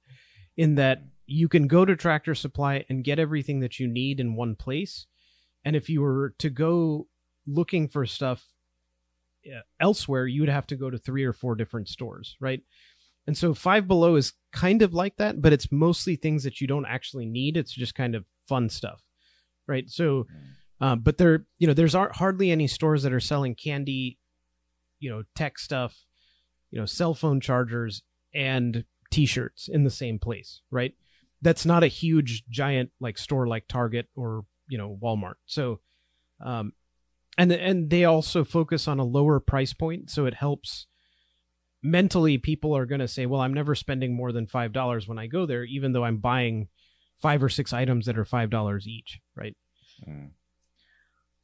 in 0.57 0.75
that 0.77 1.03
you 1.27 1.49
can 1.49 1.67
go 1.67 1.85
to 1.85 1.97
Tractor 1.97 2.35
Supply 2.35 2.85
and 2.89 3.05
get 3.05 3.19
everything 3.19 3.61
that 3.61 3.81
you 3.81 3.89
need 3.89 4.21
in 4.21 4.37
one 4.37 4.55
place, 4.55 5.07
and 5.65 5.77
if 5.77 5.89
you 5.89 6.03
were 6.03 6.35
to 6.39 6.51
go 6.51 7.07
looking 7.47 7.89
for 7.89 8.05
stuff 8.07 8.45
uh, 9.47 9.61
elsewhere, 9.81 10.27
you 10.27 10.43
would 10.43 10.51
have 10.51 10.67
to 10.67 10.77
go 10.77 10.91
to 10.91 10.99
three 10.99 11.25
or 11.25 11.33
four 11.33 11.55
different 11.55 11.89
stores, 11.89 12.37
right? 12.41 12.63
And 13.27 13.37
so 13.37 13.55
Five 13.55 13.89
Below 13.89 14.17
is 14.17 14.35
kind 14.53 14.83
of 14.83 14.95
like 14.95 15.17
that, 15.17 15.41
but 15.41 15.53
it's 15.53 15.73
mostly 15.73 16.17
things 16.17 16.45
that 16.45 16.61
you 16.61 16.67
don't 16.67 16.87
actually 16.87 17.27
need. 17.27 17.57
It's 17.57 17.73
just 17.73 17.95
kind 17.95 18.15
of 18.15 18.25
fun 18.47 18.69
stuff, 18.69 19.03
right? 19.67 19.89
So, 19.89 20.27
uh, 20.81 20.97
but 20.97 21.19
there, 21.19 21.47
you 21.59 21.67
know, 21.67 21.75
there's 21.75 21.95
hardly 21.95 22.51
any 22.51 22.67
stores 22.67 23.03
that 23.03 23.13
are 23.13 23.21
selling 23.21 23.55
candy 23.55 24.19
you 24.99 25.11
know 25.11 25.23
tech 25.35 25.59
stuff 25.59 26.05
you 26.71 26.81
know 26.81 26.87
cell 26.87 27.15
phone 27.15 27.41
chargers 27.41 28.03
and 28.35 28.85
t-shirts 29.11 29.69
in 29.69 29.85
the 29.85 29.91
same 29.91 30.19
place 30.19 30.63
right? 30.71 30.95
That's 31.43 31.67
not 31.67 31.85
a 31.85 31.89
huge 31.89 32.45
giant 32.49 32.91
like 32.99 33.19
store 33.19 33.47
like 33.47 33.69
target 33.69 34.09
or 34.17 34.45
you 34.69 34.79
know 34.79 34.99
walmart. 35.03 35.35
So 35.47 35.81
um 36.45 36.73
and 37.39 37.53
and 37.53 37.91
they 37.91 38.05
also 38.05 38.45
focus 38.45 38.89
on 38.89 38.99
a 38.99 39.05
lower 39.05 39.39
price 39.41 39.73
point 39.73 40.11
so 40.11 40.27
it 40.27 40.35
helps 40.35 40.87
mentally 41.83 42.37
people 42.37 42.77
are 42.77 42.87
going 42.87 43.01
to 43.01 43.07
say 43.09 43.27
well 43.27 43.41
i'm 43.41 43.55
never 43.55 43.75
spending 43.75 44.15
more 44.15 44.33
than 44.33 44.47
five 44.47 44.73
dollars 44.73 45.07
when 45.07 45.19
i 45.19 45.27
go 45.27 45.47
there 45.47 45.63
even 45.63 45.93
though 45.93 46.05
i'm 46.05 46.17
buying 46.17 46.69
five 47.21 47.43
or 47.43 47.49
six 47.49 47.73
items 47.73 48.07
that 48.07 48.19
are 48.19 48.25
five 48.25 48.51
dollars 48.51 48.87
each 48.87 49.21
right 49.35 49.57
mm. 50.07 50.29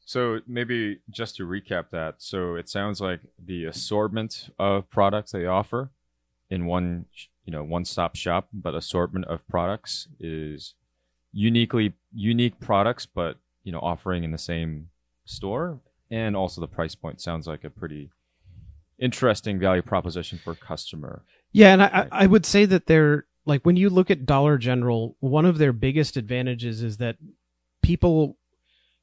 So 0.05 0.41
maybe 0.47 0.99
just 1.11 1.37
to 1.37 1.47
recap 1.47 1.91
that, 1.93 2.17
so 2.19 2.57
it 2.57 2.69
sounds 2.69 3.01
like 3.01 3.21
the 3.43 3.65
assortment 3.65 4.51
of 4.59 4.91
products 4.91 5.33
they 5.33 5.47
offer 5.47 5.91
in 6.51 6.67
one, 6.67 7.07
you 7.45 7.53
know, 7.53 7.63
one-stop 7.63 8.17
shop, 8.17 8.49
but 8.53 8.75
assortment 8.75 9.27
of 9.27 9.47
products 9.49 10.09
is 10.21 10.75
uniquely 11.33 11.95
unique 12.13 12.61
products, 12.61 13.07
but 13.07 13.39
you 13.65 13.73
know, 13.73 13.79
offering 13.79 14.25
in 14.25 14.33
the 14.33 14.39
same 14.39 14.89
store, 15.25 15.81
and 16.11 16.37
also 16.37 16.61
the 16.61 16.67
price 16.67 16.95
point 16.95 17.21
sounds 17.21 17.47
like 17.47 17.65
a 17.65 17.71
pretty 17.71 18.11
interesting 18.99 19.59
value 19.59 19.83
proposition 19.83 20.39
for 20.43 20.55
customer. 20.55 21.23
Yeah, 21.53 21.73
and 21.73 21.83
I, 21.83 22.09
I 22.11 22.27
would 22.27 22.45
say 22.45 22.65
that 22.67 22.87
they're 22.87 23.25
like 23.45 23.65
when 23.65 23.77
you 23.77 23.91
look 23.91 24.11
at 24.11 24.27
Dollar 24.27 24.59
General, 24.59 25.17
one 25.21 25.45
of 25.45 25.59
their 25.59 25.73
biggest 25.73 26.17
advantages 26.17 26.83
is 26.83 26.99
that 26.99 27.17
people 27.83 28.37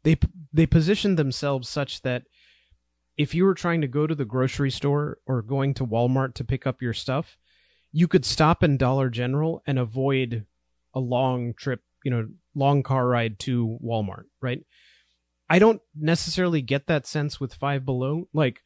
they 0.04 0.18
they 0.54 0.66
positioned 0.66 1.18
themselves 1.18 1.68
such 1.68 2.02
that 2.02 2.24
if 3.18 3.36
you 3.36 3.44
were 3.44 3.54
trying 3.54 3.82
to 3.82 3.88
go 3.88 4.08
to 4.08 4.16
the 4.16 4.26
grocery 4.26 4.72
store 4.72 5.18
or 5.26 5.42
going 5.42 5.74
to 5.74 5.86
Walmart 5.86 6.36
to 6.36 6.46
pick 6.46 6.66
up 6.66 6.82
your 6.82 6.94
stuff, 6.94 7.38
you 7.92 8.08
could 8.08 8.24
stop 8.24 8.64
in 8.64 8.78
Dollar 8.78 9.10
General 9.10 9.62
and 9.68 9.78
avoid 9.78 10.46
a 10.94 11.00
long 11.02 11.54
trip, 11.54 11.82
you 12.04 12.12
know, 12.12 12.30
long 12.56 12.82
car 12.82 13.08
ride 13.08 13.38
to 13.40 13.78
Walmart, 13.84 14.24
right? 14.42 14.64
I 15.50 15.60
don't 15.60 15.82
necessarily 16.00 16.62
get 16.62 16.88
that 16.88 17.06
sense 17.06 17.40
with 17.40 17.54
Five 17.54 17.84
Below. 17.84 18.30
Like, 18.34 18.62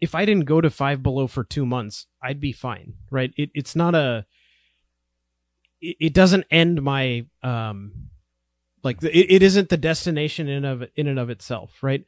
if 0.00 0.14
I 0.14 0.24
didn't 0.24 0.46
go 0.46 0.60
to 0.60 0.70
Five 0.70 1.02
Below 1.02 1.28
for 1.28 1.44
two 1.44 1.64
months, 1.64 2.06
I'd 2.22 2.40
be 2.40 2.52
fine, 2.52 2.94
right? 3.10 3.32
It, 3.36 3.50
it's 3.54 3.76
not 3.76 3.94
a, 3.94 4.26
it, 6.00 6.14
doesn't 6.14 6.46
end 6.50 6.82
my 6.82 7.26
um 7.42 8.08
like 8.82 9.02
it, 9.02 9.30
it 9.30 9.42
isn't 9.42 9.68
the 9.68 9.76
destination 9.76 10.48
in 10.48 10.64
of 10.64 10.84
in 10.96 11.06
and 11.06 11.18
of 11.18 11.30
itself, 11.30 11.82
right? 11.82 12.04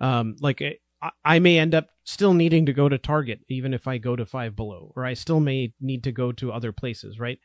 Um, 0.00 0.36
like 0.40 0.62
I, 1.02 1.10
I 1.24 1.38
may 1.38 1.58
end 1.58 1.74
up 1.74 1.88
still 2.04 2.34
needing 2.34 2.66
to 2.66 2.72
go 2.72 2.88
to 2.88 2.98
Target 2.98 3.40
even 3.48 3.74
if 3.74 3.86
I 3.86 3.98
go 3.98 4.16
to 4.16 4.24
Five 4.24 4.56
Below, 4.56 4.92
or 4.96 5.04
I 5.04 5.14
still 5.14 5.40
may 5.40 5.72
need 5.80 6.04
to 6.04 6.12
go 6.12 6.32
to 6.32 6.52
other 6.52 6.72
places, 6.72 7.18
right? 7.18 7.38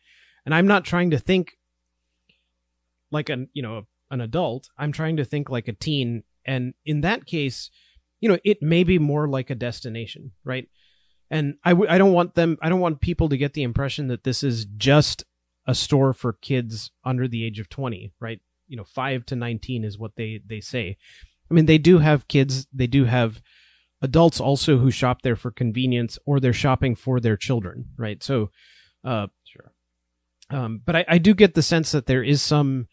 And 0.45 0.53
I'm 0.53 0.67
not 0.67 0.85
trying 0.85 1.11
to 1.11 1.19
think 1.19 1.53
like 3.11 3.29
an 3.29 3.49
you 3.53 3.63
know 3.63 3.87
an 4.11 4.21
adult. 4.21 4.69
I'm 4.77 4.91
trying 4.91 5.17
to 5.17 5.25
think 5.25 5.49
like 5.49 5.67
a 5.67 5.73
teen, 5.73 6.23
and 6.45 6.73
in 6.85 7.01
that 7.01 7.25
case, 7.25 7.69
you 8.19 8.29
know, 8.29 8.37
it 8.43 8.61
may 8.61 8.83
be 8.83 8.99
more 8.99 9.27
like 9.27 9.49
a 9.49 9.55
destination, 9.55 10.31
right? 10.43 10.67
And 11.31 11.55
I 11.63 11.71
w- 11.71 11.89
I 11.89 11.97
don't 11.97 12.13
want 12.13 12.35
them. 12.35 12.57
I 12.61 12.69
don't 12.69 12.79
want 12.79 13.01
people 13.01 13.29
to 13.29 13.37
get 13.37 13.53
the 13.53 13.63
impression 13.63 14.07
that 14.07 14.23
this 14.23 14.43
is 14.43 14.65
just 14.77 15.23
a 15.67 15.75
store 15.75 16.13
for 16.13 16.33
kids 16.33 16.91
under 17.03 17.27
the 17.27 17.43
age 17.43 17.59
of 17.59 17.69
20, 17.69 18.13
right? 18.19 18.39
you 18.67 18.77
know, 18.77 18.83
5 18.83 19.25
to 19.27 19.35
19 19.35 19.83
is 19.83 19.97
what 19.97 20.15
they 20.15 20.41
they 20.45 20.59
say. 20.59 20.97
I 21.49 21.53
mean, 21.53 21.65
they 21.65 21.77
do 21.77 21.99
have 21.99 22.27
kids, 22.27 22.67
they 22.73 22.87
do 22.87 23.05
have 23.05 23.41
adults 24.01 24.39
also 24.39 24.77
who 24.77 24.91
shop 24.91 25.21
there 25.21 25.35
for 25.35 25.51
convenience 25.51 26.17
or 26.25 26.39
they're 26.39 26.53
shopping 26.53 26.95
for 26.95 27.19
their 27.19 27.37
children, 27.37 27.85
right? 27.97 28.21
So 28.23 28.51
uh 29.03 29.27
sure. 29.43 29.71
Um 30.49 30.81
but 30.85 30.95
I 30.95 31.05
I 31.07 31.17
do 31.17 31.33
get 31.33 31.53
the 31.53 31.61
sense 31.61 31.91
that 31.91 32.05
there 32.05 32.23
is 32.23 32.41
some 32.41 32.87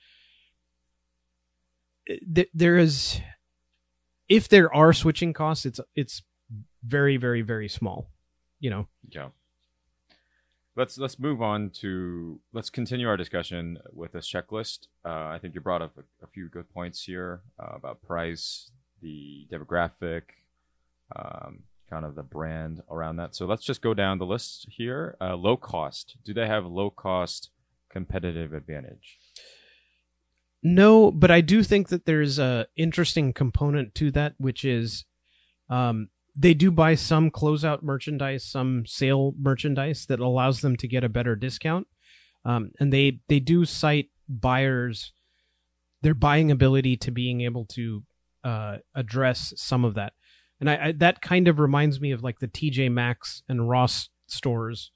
th- 2.07 2.51
there 2.55 2.79
is 2.79 3.21
if 4.29 4.49
there 4.49 4.75
are 4.75 4.93
switching 4.93 5.33
costs, 5.33 5.67
it's 5.67 5.81
it's 5.95 6.23
very 6.85 7.17
very 7.17 7.43
very 7.43 7.69
small, 7.69 8.11
you 8.61 8.71
know. 8.71 8.87
Yeah 9.09 9.29
let's 10.77 10.99
let's 10.99 11.19
move 11.19 11.43
on 11.43 11.71
to 11.71 12.41
let's 12.53 12.71
continue 12.71 13.09
our 13.09 13.17
discussion 13.17 13.79
with 13.93 14.13
this 14.13 14.31
checklist. 14.31 14.89
Uh, 15.05 15.29
I 15.29 15.39
think 15.41 15.55
you 15.55 15.61
brought 15.61 15.83
up 15.83 15.97
a, 15.99 16.25
a 16.25 16.29
few 16.29 16.49
good 16.49 16.73
points 16.73 17.05
here 17.05 17.43
uh, 17.61 17.77
about 17.77 18.03
price, 18.03 18.71
the 19.01 19.47
demographic, 19.53 20.23
um, 21.15 21.65
kind 21.91 22.05
of 22.05 22.15
the 22.15 22.23
brand 22.23 22.83
around 22.91 23.17
that. 23.17 23.35
So 23.35 23.47
let's 23.47 23.65
just 23.65 23.83
go 23.83 23.95
down 23.95 24.19
the 24.19 24.27
list 24.27 24.67
here. 24.71 25.17
Uh, 25.21 25.37
low 25.37 25.57
cost. 25.57 26.17
Do 26.25 26.33
they 26.33 26.47
have 26.47 26.65
low 26.65 26.91
cost 26.91 27.51
competitive 27.91 28.53
advantage? 28.55 29.19
No, 30.63 31.11
but 31.11 31.31
I 31.31 31.41
do 31.41 31.65
think 31.65 31.89
that 31.89 32.07
there's 32.07 32.39
a 32.39 32.67
interesting 32.77 33.33
component 33.33 33.95
to 33.97 34.11
that, 34.13 34.35
which 34.39 34.65
is 34.65 35.05
um, 35.69 36.09
they 36.35 36.55
do 36.55 36.71
buy 36.71 36.95
some 36.95 37.31
closeout 37.31 37.83
merchandise, 37.83 38.45
some 38.45 38.85
sale 38.87 39.35
merchandise 39.39 40.07
that 40.07 40.21
allows 40.21 40.61
them 40.61 40.77
to 40.77 40.89
get 40.89 41.05
a 41.05 41.09
better 41.09 41.37
discount. 41.37 41.87
Um, 42.45 42.73
and 42.81 42.93
they 42.93 43.21
they 43.29 43.39
do 43.39 43.65
cite 43.65 44.11
buyers 44.29 45.13
their 46.01 46.15
buying 46.15 46.51
ability 46.51 46.97
to 46.97 47.11
being 47.11 47.43
able 47.43 47.65
to 47.67 48.03
uh, 48.43 48.79
address 48.95 49.53
some 49.57 49.85
of 49.85 49.95
that. 49.95 50.15
And 50.61 50.69
I, 50.69 50.87
I, 50.87 50.93
that 50.93 51.23
kind 51.23 51.49
of 51.49 51.59
reminds 51.59 52.01
me 52.01 52.13
of 52.13 52.23
like 52.23 52.41
the 52.41 52.49
TJ 52.49 52.91
Maxx 52.91 53.43
and 53.49 53.69
Ross 53.69 54.09
stores 54.27 54.91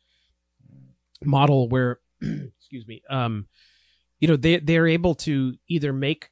model 1.25 1.69
where 1.69 2.00
excuse 2.21 2.87
me 2.87 3.02
um 3.11 3.47
you 4.21 4.28
know 4.28 4.37
they 4.37 4.59
they're 4.59 4.87
able 4.87 5.14
to 5.14 5.55
either 5.69 5.93
make 5.93 6.31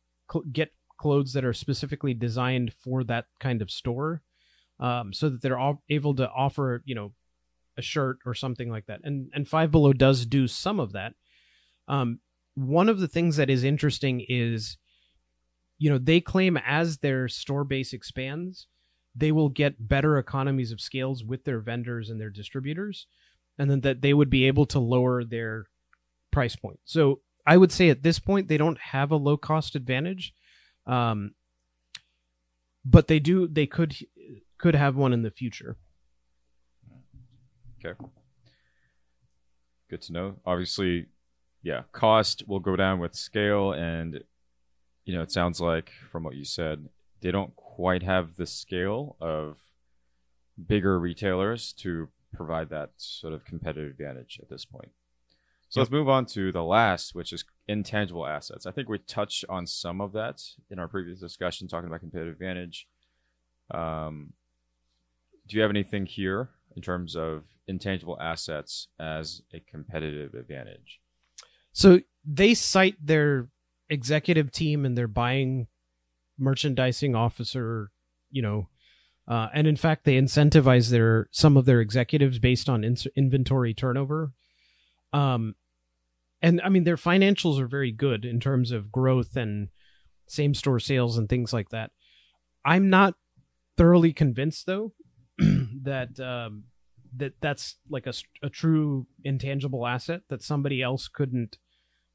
get 0.53 0.73
clothes 0.99 1.33
that 1.33 1.45
are 1.45 1.53
specifically 1.53 2.15
designed 2.15 2.73
for 2.73 3.05
that 3.05 3.27
kind 3.41 3.61
of 3.63 3.71
store 3.71 4.23
um, 4.81 5.13
so 5.13 5.29
that 5.29 5.43
they're 5.43 5.59
all 5.59 5.83
able 5.89 6.15
to 6.17 6.29
offer 6.29 6.83
you 6.85 6.95
know 6.95 7.13
a 7.77 7.83
shirt 7.83 8.19
or 8.25 8.35
something 8.35 8.71
like 8.71 8.87
that. 8.87 9.01
And 9.05 9.31
and 9.35 9.49
Five 9.49 9.71
Below 9.71 9.93
does 9.93 10.27
do 10.27 10.47
some 10.47 10.81
of 10.81 10.93
that. 10.93 11.15
Um, 11.89 12.21
one 12.55 12.89
of 12.89 13.01
the 13.01 13.09
things 13.09 13.37
that 13.37 13.51
is 13.51 13.65
interesting 13.65 14.25
is, 14.29 14.79
you 15.79 15.91
know, 15.91 15.99
they 15.99 16.21
claim 16.21 16.57
as 16.57 16.99
their 16.99 17.29
store 17.29 17.65
base 17.65 17.93
expands, 17.93 18.69
they 19.15 19.33
will 19.33 19.49
get 19.49 19.89
better 19.89 20.19
economies 20.19 20.73
of 20.73 20.81
scales 20.81 21.25
with 21.25 21.45
their 21.45 21.61
vendors 21.61 22.11
and 22.11 22.21
their 22.21 22.31
distributors, 22.31 23.07
and 23.59 23.71
then 23.71 23.81
that 23.81 24.03
they 24.03 24.15
would 24.15 24.31
be 24.31 24.47
able 24.47 24.67
to 24.67 24.79
lower 24.79 25.25
their 25.25 25.67
price 26.31 26.57
point. 26.57 26.81
So 26.85 27.21
I 27.47 27.57
would 27.57 27.73
say 27.73 27.91
at 27.91 28.03
this 28.03 28.19
point 28.19 28.49
they 28.49 28.57
don't 28.57 28.79
have 28.79 29.11
a 29.11 29.17
low 29.17 29.37
cost 29.37 29.77
advantage, 29.77 30.33
um, 30.87 31.35
but 32.85 33.09
they 33.09 33.19
do. 33.19 33.47
They 33.47 33.67
could 33.67 33.97
could 34.59 34.75
have 34.75 34.97
one 34.97 35.13
in 35.13 35.23
the 35.23 35.31
future. 35.31 35.77
Okay. 37.85 37.99
Good 39.91 40.03
to 40.03 40.13
know. 40.13 40.37
Obviously, 40.47 41.07
yeah, 41.63 41.83
cost 41.93 42.45
will 42.47 42.61
go 42.61 42.77
down 42.77 42.99
with 42.99 43.15
scale, 43.15 43.73
and 43.73 44.23
you 45.05 45.15
know, 45.15 45.23
it 45.23 45.33
sounds 45.33 45.61
like 45.61 45.91
from 46.11 46.25
what 46.25 46.35
you 46.35 46.45
said, 46.45 46.89
they 47.21 47.31
don't 47.31 47.55
quite 47.57 48.03
have 48.03 48.37
the 48.37 48.47
scale 48.47 49.17
of 49.21 49.59
bigger 50.67 50.99
retailers 50.99 51.73
to 51.73 52.09
provide 52.35 52.71
that 52.71 52.91
sort 52.97 53.33
of 53.33 53.45
competitive 53.45 53.91
advantage 53.91 54.39
at 54.43 54.49
this 54.49 54.65
point. 54.65 54.91
So 55.69 55.81
let's 55.81 55.91
move 55.91 56.09
on 56.09 56.27
to 56.27 56.53
the 56.53 56.63
last, 56.63 57.15
which 57.15 57.33
is 57.33 57.45
intangible 57.67 58.27
assets. 58.27 58.67
I 58.67 58.71
think 58.71 58.89
we 58.89 58.99
touched 58.99 59.45
on 59.49 59.67
some 59.67 60.01
of 60.01 60.13
that 60.13 60.41
in 60.71 60.79
our 60.79 60.87
previous 60.87 61.19
discussion, 61.19 61.67
talking 61.67 61.89
about 61.89 62.01
competitive 62.01 62.35
advantage. 62.35 62.87
Um, 63.73 64.35
do 65.47 65.57
you 65.57 65.63
have 65.63 65.71
anything 65.71 66.07
here 66.07 66.51
in 66.77 66.83
terms 66.83 67.17
of 67.17 67.45
intangible 67.67 68.19
assets 68.21 68.89
as 68.99 69.43
a 69.53 69.61
competitive 69.61 70.35
advantage? 70.35 71.01
So 71.73 72.01
they 72.25 72.55
cite 72.55 72.97
their 73.05 73.49
executive 73.91 74.51
team 74.51 74.85
and 74.85 74.97
their 74.97 75.09
buying 75.09 75.67
merchandising 76.39 77.15
officer, 77.15 77.91
you 78.31 78.43
know, 78.43 78.69
uh, 79.29 79.49
and 79.55 79.67
in 79.67 79.77
fact 79.77 80.05
they 80.05 80.19
incentivize 80.19 80.91
their 80.91 81.29
some 81.31 81.57
of 81.57 81.65
their 81.65 81.81
executives 81.81 82.39
based 82.39 82.69
on 82.69 82.85
in- 82.85 82.97
inventory 83.17 83.75
turnover. 83.75 84.33
Um, 85.13 85.55
and 86.43 86.61
I 86.63 86.69
mean 86.69 86.85
their 86.85 86.97
financials 86.97 87.61
are 87.61 87.67
very 87.67 87.93
good 87.93 88.25
in 88.25 88.41
terms 88.41 88.71
of 88.71 88.93
growth 88.93 89.37
and 89.37 89.69
same 90.27 90.55
store 90.55 90.81
sales 90.81 91.19
and 91.19 91.29
things 91.29 91.53
like 91.53 91.71
that. 91.71 91.91
I'm 92.65 92.89
not 92.91 93.15
thoroughly 93.77 94.13
convinced 94.13 94.67
though 94.67 94.93
that 95.85 96.19
um, 96.21 96.65
that 97.17 97.35
that's 97.41 97.77
like 97.89 98.07
a, 98.07 98.13
a 98.43 98.51
true 98.51 99.07
intangible 99.23 99.87
asset 99.87 100.23
that 100.29 100.43
somebody 100.43 100.83
else 100.83 101.09
couldn't 101.09 101.59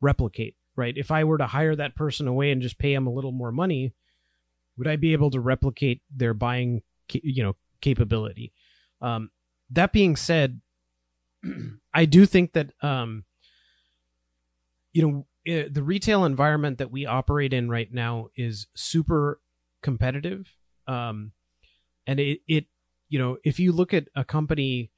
replicate 0.02 0.56
right? 0.80 0.98
If 0.98 1.12
i 1.12 1.24
were 1.26 1.38
to 1.38 1.48
hire 1.48 1.76
that 1.76 1.96
person 1.96 2.28
away 2.28 2.52
and 2.52 2.62
just 2.62 2.80
pay 2.80 2.94
them 2.94 3.06
a 3.06 3.14
little 3.14 3.34
more 3.34 3.52
money 3.52 3.94
would 4.78 4.88
i 4.88 4.96
be 4.96 5.12
able 5.12 5.30
to 5.32 5.40
replicate 5.40 6.02
their 6.10 6.34
buying 6.34 6.82
you 7.12 7.44
know 7.44 7.56
capability? 7.82 8.54
Um, 9.02 9.30
that 9.70 9.92
being 9.92 10.16
said 10.16 10.62
i 11.94 12.06
do 12.06 12.26
think 12.26 12.54
that 12.54 12.72
um, 12.82 13.26
you 14.94 15.02
know 15.02 15.28
eh, 15.46 15.68
the 15.70 15.84
retail 15.84 16.26
environment 16.26 16.78
that 16.78 16.92
we 16.92 17.06
operate 17.06 17.54
in 17.54 17.70
right 17.70 17.92
now 17.94 18.30
is 18.36 18.68
super 18.74 19.42
competitive 19.84 20.48
um, 20.88 21.34
and 22.08 22.20
it, 22.20 22.40
it 22.48 22.66
you 23.10 23.20
know 23.20 23.38
if 23.44 23.60
you 23.60 23.72
look 23.72 23.94
at 23.94 24.08
a 24.16 24.24
company 24.24 24.92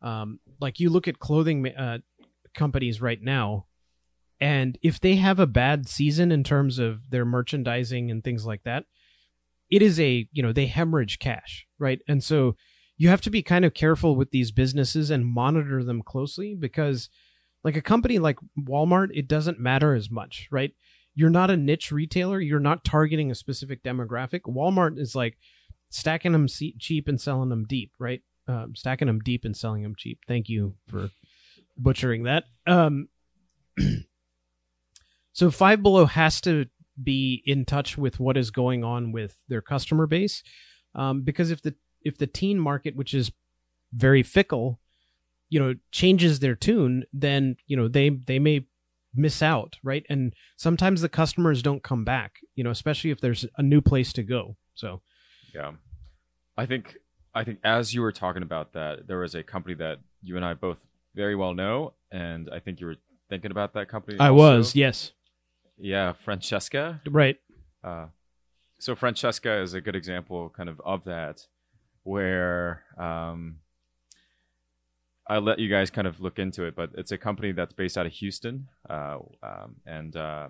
um, 0.00 0.38
like 0.60 0.80
you 0.80 0.90
look 0.90 1.08
at 1.08 1.18
clothing 1.18 1.66
uh, 1.68 1.98
companies 2.54 3.00
right 3.00 3.22
now 3.22 3.66
and 4.40 4.78
if 4.82 5.00
they 5.00 5.16
have 5.16 5.40
a 5.40 5.46
bad 5.46 5.88
season 5.88 6.30
in 6.30 6.44
terms 6.44 6.78
of 6.78 7.10
their 7.10 7.24
merchandising 7.24 8.10
and 8.10 8.22
things 8.22 8.46
like 8.46 8.62
that 8.64 8.84
it 9.70 9.82
is 9.82 9.98
a 10.00 10.28
you 10.32 10.42
know 10.42 10.52
they 10.52 10.66
hemorrhage 10.66 11.18
cash 11.18 11.66
right? 11.78 12.00
And 12.08 12.22
so 12.22 12.56
you 12.96 13.08
have 13.08 13.20
to 13.22 13.30
be 13.30 13.42
kind 13.42 13.64
of 13.64 13.74
careful 13.74 14.16
with 14.16 14.30
these 14.30 14.50
businesses 14.50 15.10
and 15.10 15.26
monitor 15.26 15.84
them 15.84 16.02
closely 16.02 16.54
because 16.54 17.08
like 17.64 17.76
a 17.76 17.82
company 17.82 18.18
like 18.18 18.38
Walmart 18.58 19.08
it 19.14 19.28
doesn't 19.28 19.60
matter 19.60 19.94
as 19.94 20.10
much 20.10 20.48
right? 20.50 20.72
You're 21.14 21.30
not 21.30 21.50
a 21.50 21.56
niche 21.56 21.90
retailer. 21.90 22.40
You're 22.40 22.60
not 22.60 22.84
targeting 22.84 23.30
a 23.30 23.34
specific 23.34 23.82
demographic. 23.82 24.42
Walmart 24.42 24.98
is 25.00 25.16
like 25.16 25.36
stacking 25.90 26.32
them 26.32 26.46
cheap 26.48 27.08
and 27.08 27.20
selling 27.20 27.48
them 27.48 27.64
deep 27.64 27.92
right 27.98 28.22
um, 28.46 28.74
stacking 28.74 29.06
them 29.06 29.20
deep 29.20 29.44
and 29.44 29.56
selling 29.56 29.82
them 29.82 29.94
cheap 29.96 30.20
thank 30.26 30.48
you 30.48 30.74
for 30.88 31.10
butchering 31.76 32.24
that 32.24 32.44
um 32.66 33.08
So 35.38 35.52
Five 35.52 35.84
Below 35.84 36.06
has 36.06 36.40
to 36.40 36.66
be 37.00 37.44
in 37.46 37.64
touch 37.64 37.96
with 37.96 38.18
what 38.18 38.36
is 38.36 38.50
going 38.50 38.82
on 38.82 39.12
with 39.12 39.38
their 39.46 39.62
customer 39.62 40.08
base, 40.08 40.42
um, 40.96 41.22
because 41.22 41.52
if 41.52 41.62
the 41.62 41.76
if 42.02 42.18
the 42.18 42.26
teen 42.26 42.58
market, 42.58 42.96
which 42.96 43.14
is 43.14 43.30
very 43.92 44.24
fickle, 44.24 44.80
you 45.48 45.60
know, 45.60 45.76
changes 45.92 46.40
their 46.40 46.56
tune, 46.56 47.04
then 47.12 47.54
you 47.68 47.76
know 47.76 47.86
they 47.86 48.08
they 48.08 48.40
may 48.40 48.66
miss 49.14 49.40
out, 49.40 49.76
right? 49.84 50.04
And 50.08 50.34
sometimes 50.56 51.02
the 51.02 51.08
customers 51.08 51.62
don't 51.62 51.84
come 51.84 52.04
back, 52.04 52.40
you 52.56 52.64
know, 52.64 52.70
especially 52.70 53.10
if 53.12 53.20
there's 53.20 53.46
a 53.56 53.62
new 53.62 53.80
place 53.80 54.12
to 54.14 54.24
go. 54.24 54.56
So, 54.74 55.02
yeah, 55.54 55.70
I 56.58 56.66
think 56.66 56.96
I 57.34 57.44
think 57.44 57.60
as 57.62 57.94
you 57.94 58.02
were 58.02 58.12
talking 58.12 58.42
about 58.42 58.72
that, 58.72 59.06
there 59.06 59.18
was 59.18 59.34
a 59.36 59.44
company 59.44 59.74
that 59.76 60.00
you 60.22 60.34
and 60.36 60.44
I 60.44 60.54
both 60.54 60.78
very 61.14 61.36
well 61.36 61.54
know, 61.54 61.94
and 62.10 62.50
I 62.52 62.58
think 62.58 62.80
you 62.80 62.86
were 62.86 62.96
thinking 63.30 63.52
about 63.52 63.74
that 63.74 63.88
company. 63.88 64.18
I 64.18 64.28
also. 64.28 64.36
was, 64.36 64.74
yes. 64.74 65.12
Yeah, 65.78 66.14
Francesca. 66.14 67.00
Right. 67.08 67.38
Uh, 67.84 68.06
so 68.80 68.96
Francesca 68.96 69.60
is 69.60 69.74
a 69.74 69.80
good 69.80 69.94
example, 69.94 70.50
kind 70.50 70.68
of, 70.68 70.80
of 70.84 71.04
that, 71.04 71.46
where 72.02 72.82
um, 72.98 73.58
I'll 75.28 75.40
let 75.40 75.60
you 75.60 75.68
guys 75.68 75.90
kind 75.90 76.08
of 76.08 76.20
look 76.20 76.40
into 76.40 76.64
it, 76.64 76.74
but 76.74 76.90
it's 76.96 77.12
a 77.12 77.18
company 77.18 77.52
that's 77.52 77.72
based 77.72 77.96
out 77.96 78.06
of 78.06 78.12
Houston, 78.12 78.68
uh, 78.90 79.18
um, 79.42 79.76
and 79.86 80.16
uh, 80.16 80.48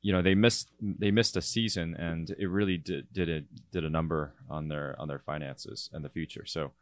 you 0.00 0.12
know 0.12 0.22
they 0.22 0.34
missed 0.34 0.70
they 0.80 1.10
missed 1.10 1.36
a 1.36 1.42
season, 1.42 1.94
and 1.94 2.34
it 2.38 2.46
really 2.46 2.76
did 2.76 3.12
did 3.12 3.28
a 3.28 3.42
did 3.72 3.84
a 3.84 3.90
number 3.90 4.34
on 4.48 4.68
their 4.68 4.96
on 4.98 5.08
their 5.08 5.18
finances 5.18 5.90
and 5.92 6.04
the 6.04 6.08
future. 6.08 6.44
So, 6.46 6.72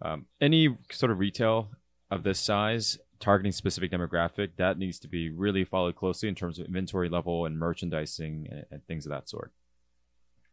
um, 0.00 0.26
any 0.40 0.76
sort 0.90 1.10
of 1.12 1.18
retail 1.18 1.70
of 2.10 2.22
this 2.22 2.38
size 2.38 2.98
targeting 3.22 3.52
specific 3.52 3.90
demographic, 3.90 4.50
that 4.56 4.76
needs 4.76 4.98
to 4.98 5.08
be 5.08 5.30
really 5.30 5.64
followed 5.64 5.94
closely 5.94 6.28
in 6.28 6.34
terms 6.34 6.58
of 6.58 6.66
inventory 6.66 7.08
level 7.08 7.46
and 7.46 7.56
merchandising 7.56 8.48
and, 8.50 8.66
and 8.70 8.86
things 8.86 9.06
of 9.06 9.10
that 9.10 9.28
sort. 9.28 9.52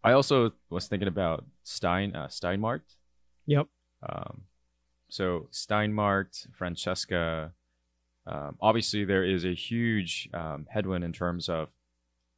I 0.04 0.12
also 0.14 0.54
was 0.70 0.88
thinking 0.88 1.08
about 1.08 1.46
Stein 1.64 2.16
uh, 2.16 2.28
Steinmart. 2.28 2.82
Yep. 3.48 3.68
Um, 4.08 4.44
so 5.10 5.48
Steinmart, 5.52 6.48
Francesca. 6.56 7.52
Um, 8.30 8.58
obviously, 8.62 9.06
there 9.06 9.24
is 9.24 9.44
a 9.44 9.56
huge 9.56 10.30
um, 10.34 10.68
headwind 10.70 11.04
in 11.04 11.12
terms 11.12 11.50
of 11.50 11.70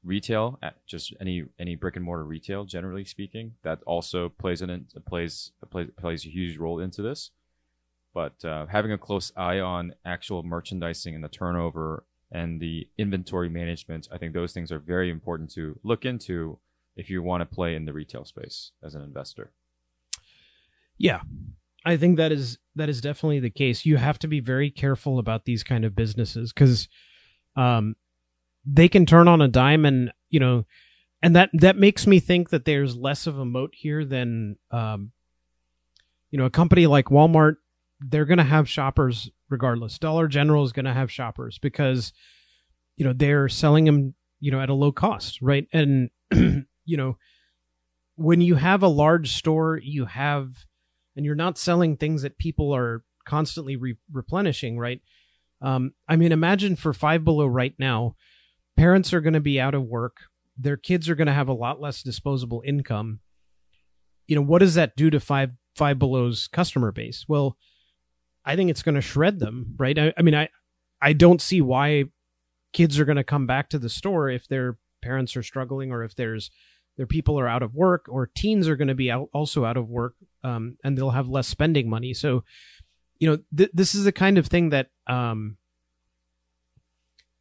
retail, 0.04 0.58
just 0.88 1.14
any 1.20 1.44
any 1.60 1.76
brick 1.76 1.96
and 1.96 2.06
mortar 2.06 2.24
retail, 2.24 2.64
generally 2.64 3.04
speaking. 3.04 3.56
That 3.64 3.80
also 3.86 4.30
plays 4.30 4.62
in 4.62 4.88
plays 5.06 5.52
plays 5.70 5.90
plays 5.98 6.26
a 6.26 6.30
huge 6.30 6.58
role 6.58 6.80
into 6.80 7.02
this. 7.02 7.32
But 8.14 8.44
uh, 8.44 8.66
having 8.68 8.92
a 8.92 8.98
close 8.98 9.32
eye 9.36 9.60
on 9.60 9.94
actual 10.06 10.44
merchandising 10.44 11.14
and 11.14 11.24
the 11.24 11.30
turnover 11.30 12.06
and 12.32 12.60
the 12.62 12.88
inventory 12.98 13.50
management, 13.50 14.08
I 14.12 14.18
think 14.18 14.34
those 14.34 14.54
things 14.54 14.72
are 14.72 14.80
very 14.80 15.10
important 15.10 15.52
to 15.52 15.80
look 15.84 16.06
into 16.06 16.58
if 16.96 17.10
you 17.10 17.22
want 17.22 17.42
to 17.42 17.56
play 17.56 17.76
in 17.76 17.86
the 17.86 17.94
retail 17.94 18.26
space 18.26 18.72
as 18.84 18.96
an 18.96 19.02
investor. 19.02 19.52
Yeah. 20.98 21.22
I 21.86 21.98
think 21.98 22.18
that 22.18 22.32
is 22.32 22.58
that 22.76 22.90
is 22.90 23.02
definitely 23.02 23.40
the 23.40 23.50
case. 23.50 23.86
You 23.86 23.98
have 23.98 24.20
to 24.20 24.28
be 24.28 24.40
very 24.40 24.70
careful 24.70 25.20
about 25.20 25.46
these 25.46 25.64
kind 25.64 25.86
of 25.86 25.96
businesses 25.96 26.52
cuz 26.52 26.88
um 27.56 27.96
they 28.66 28.88
can 28.88 29.06
turn 29.06 29.28
on 29.28 29.42
a 29.42 29.48
dime 29.48 29.86
and, 29.86 30.14
you 30.30 30.40
know, 30.40 30.66
and 31.22 31.36
that 31.36 31.50
that 31.54 31.78
makes 31.78 32.06
me 32.06 32.20
think 32.20 32.50
that 32.52 32.66
there's 32.66 32.96
less 32.96 33.26
of 33.26 33.40
a 33.40 33.46
moat 33.46 33.74
here 33.76 34.06
than 34.06 34.58
um 34.72 35.12
you 36.30 36.38
know, 36.38 36.46
a 36.46 36.50
company 36.50 36.88
like 36.88 37.06
Walmart 37.06 37.56
they're 38.02 38.26
going 38.26 38.40
to 38.40 38.44
have 38.44 38.68
shoppers 38.68 39.30
regardless. 39.50 40.00
Dollar 40.00 40.28
General 40.28 40.64
is 40.64 40.72
going 40.74 40.86
to 40.86 40.94
have 40.94 41.12
shoppers 41.12 41.60
because 41.60 42.14
you 42.98 43.06
know 43.06 43.14
they're 43.14 43.48
selling 43.48 43.86
them 43.86 44.16
you 44.40 44.52
know 44.52 44.60
at 44.60 44.70
a 44.70 44.74
low 44.74 44.92
cost, 44.92 45.42
right? 45.42 45.68
And 45.72 46.10
you 46.32 46.98
know 46.98 47.18
when 48.16 48.42
you 48.42 48.56
have 48.56 48.84
a 48.84 48.88
large 48.88 49.32
store, 49.32 49.80
you 49.82 50.06
have 50.06 50.66
and 51.22 51.26
you're 51.28 51.36
not 51.36 51.56
selling 51.56 51.98
things 51.98 52.24
that 52.24 52.40
people 52.40 52.76
are 52.76 53.04
constantly 53.28 53.76
re- 53.76 53.98
replenishing, 54.12 54.80
right? 54.80 55.02
Um, 55.62 55.94
I 56.08 56.16
mean, 56.16 56.32
imagine 56.32 56.76
for 56.76 56.94
Five 56.94 57.24
Below 57.24 57.46
right 57.46 57.76
now, 57.78 58.16
parents 58.76 59.14
are 59.14 59.22
going 59.22 59.36
to 59.36 59.40
be 59.40 59.62
out 59.62 59.76
of 59.76 59.84
work. 59.84 60.18
Their 60.58 60.78
kids 60.78 61.08
are 61.10 61.16
going 61.16 61.28
to 61.28 61.34
have 61.34 61.48
a 61.48 61.54
lot 61.54 61.80
less 61.80 62.02
disposable 62.02 62.64
income. 62.66 63.20
You 64.26 64.36
know, 64.36 64.42
what 64.42 64.60
does 64.62 64.74
that 64.74 64.96
do 64.96 65.12
to 65.12 65.20
Five 65.20 65.52
Five 65.76 66.00
Below's 66.00 66.48
customer 66.48 66.92
base? 66.92 67.26
Well, 67.28 67.56
I 68.44 68.56
think 68.56 68.72
it's 68.72 68.82
going 68.82 68.96
to 68.96 69.02
shred 69.02 69.40
them, 69.40 69.76
right? 69.78 70.00
I, 70.00 70.12
I 70.18 70.24
mean, 70.24 70.34
I 70.34 70.50
I 71.04 71.14
don't 71.14 71.40
see 71.40 71.62
why 71.62 72.06
kids 72.74 72.98
are 72.98 73.06
going 73.06 73.18
to 73.18 73.24
come 73.24 73.46
back 73.46 73.70
to 73.70 73.78
the 73.78 73.90
store 73.90 74.28
if 74.28 74.48
their 74.48 74.80
parents 75.04 75.38
are 75.38 75.44
struggling 75.44 75.92
or 75.92 76.04
if 76.04 76.16
there's 76.16 76.50
their 76.98 77.08
people 77.08 77.40
are 77.40 77.48
out 77.48 77.64
of 77.64 77.74
work 77.74 78.06
or 78.10 78.28
teens 78.28 78.68
are 78.68 78.76
going 78.76 78.88
to 78.88 78.96
be 78.96 79.10
out, 79.12 79.30
also 79.34 79.66
out 79.66 79.78
of 79.78 79.90
work 79.90 80.16
um, 80.44 80.78
and 80.84 80.98
they'll 80.98 81.12
have 81.12 81.28
less 81.28 81.48
spending 81.48 81.90
money. 81.90 82.14
So, 82.14 82.44
you 83.20 83.30
know, 83.30 83.40
th- 83.56 83.72
this 83.74 83.96
is 83.96 84.04
the 84.04 84.12
kind 84.12 84.38
of 84.38 84.48
thing 84.48 84.70
that 84.70 84.90
um, 85.08 85.58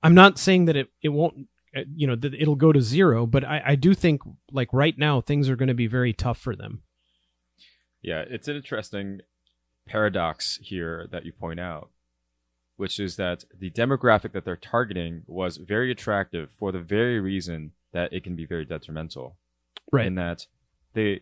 I'm 0.03 0.15
not 0.15 0.39
saying 0.39 0.67
that 0.67 0.77
it, 0.77 0.89
it 1.03 1.09
won't, 1.11 1.49
uh, 1.77 1.83
you 1.95 2.07
know, 2.07 2.17
that 2.17 2.35
it'll 2.35 2.57
go 2.57 2.73
to 2.73 2.81
zero, 2.81 3.27
but 3.27 3.45
I, 3.45 3.63
I 3.67 3.75
do 3.75 3.95
think 3.95 4.23
like 4.53 4.73
right 4.73 4.97
now 4.99 5.21
things 5.21 5.49
are 5.49 5.57
going 5.57 5.69
to 5.69 5.75
be 5.75 5.87
very 5.87 6.13
tough 6.13 6.39
for 6.39 6.55
them. 6.57 6.83
Yeah, 8.03 8.25
it's 8.29 8.49
an 8.49 8.57
interesting 8.57 9.21
paradox 9.87 10.59
here 10.63 11.09
that 11.11 11.25
you 11.25 11.33
point 11.33 11.61
out. 11.61 11.91
which 12.77 12.99
is 12.99 13.17
that 13.17 13.45
the 13.59 13.71
demographic 13.71 14.33
that 14.33 14.45
they're 14.47 14.57
targeting 14.57 15.23
was 15.27 15.59
very 15.59 15.91
attractive 15.91 16.51
for 16.51 16.73
the 16.73 16.79
very 16.79 17.21
reason 17.21 17.73
that 17.93 18.13
it 18.13 18.25
can 18.25 18.37
be 18.37 18.47
very 18.47 18.65
detrimental. 18.65 19.37
Right. 19.93 20.07
In 20.07 20.15
that 20.17 20.47
they 20.95 21.21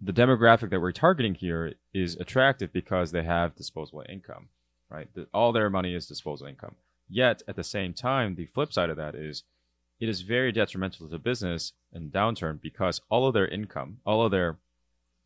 the 0.00 0.12
demographic 0.12 0.70
that 0.70 0.80
we're 0.80 0.92
targeting 0.92 1.34
here 1.34 1.74
is 1.92 2.16
attractive 2.16 2.72
because 2.72 3.10
they 3.10 3.24
have 3.24 3.56
disposable 3.56 4.04
income, 4.08 4.48
right? 4.88 5.08
The, 5.12 5.26
all 5.34 5.52
their 5.52 5.68
money 5.68 5.92
is 5.94 6.06
disposable 6.06 6.48
income. 6.48 6.76
Yet 7.08 7.42
at 7.48 7.56
the 7.56 7.64
same 7.64 7.94
time, 7.94 8.36
the 8.36 8.46
flip 8.46 8.72
side 8.72 8.90
of 8.90 8.96
that 8.96 9.14
is 9.14 9.42
it 9.98 10.08
is 10.08 10.20
very 10.22 10.52
detrimental 10.52 11.06
to 11.06 11.10
the 11.10 11.18
business 11.18 11.72
in 11.92 12.10
downturn 12.10 12.60
because 12.60 13.00
all 13.10 13.26
of 13.26 13.34
their 13.34 13.48
income, 13.48 13.98
all 14.06 14.24
of 14.24 14.30
their 14.30 14.58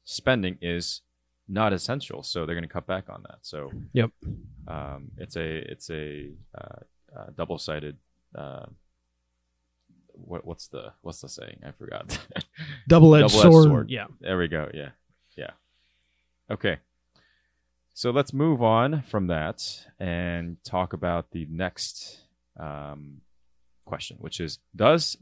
spending 0.05 0.57
is 0.63 1.03
not 1.49 1.73
essential, 1.73 2.23
so 2.23 2.47
they're 2.47 2.55
going 2.55 2.67
to 2.67 2.73
cut 2.73 2.87
back 2.87 3.11
on 3.11 3.23
that. 3.29 3.39
So, 3.43 3.71
Yep. 3.93 4.11
um, 4.69 5.11
it's 5.19 5.37
a 5.37 5.71
it's 5.71 5.91
a 5.91 6.31
uh, 6.57 6.81
uh, 7.15 7.27
double 7.37 7.59
sided. 7.59 7.99
Uh, 8.35 8.67
what 10.15 10.45
what's 10.45 10.69
the 10.69 10.93
what's 11.03 11.21
the 11.21 11.29
saying? 11.29 11.61
I 11.67 11.73
forgot. 11.73 12.19
Double 12.89 13.15
edged 13.15 13.31
sword. 13.31 13.65
sword. 13.65 13.91
Yeah. 13.91 14.07
there 14.21 14.39
we 14.39 14.49
go. 14.49 14.69
Yeah, 14.73 14.91
yeah. 15.37 15.51
Okay, 16.51 16.79
so 17.95 18.11
let's 18.11 18.33
move 18.33 18.63
on 18.63 19.03
from 19.03 19.27
that 19.29 19.87
and 19.99 20.57
talk 20.65 20.93
about 20.93 21.31
the 21.31 21.47
next 21.51 22.21
um, 22.59 23.21
question, 23.85 24.17
which 24.21 24.41
is: 24.41 24.59
Does 24.75 25.17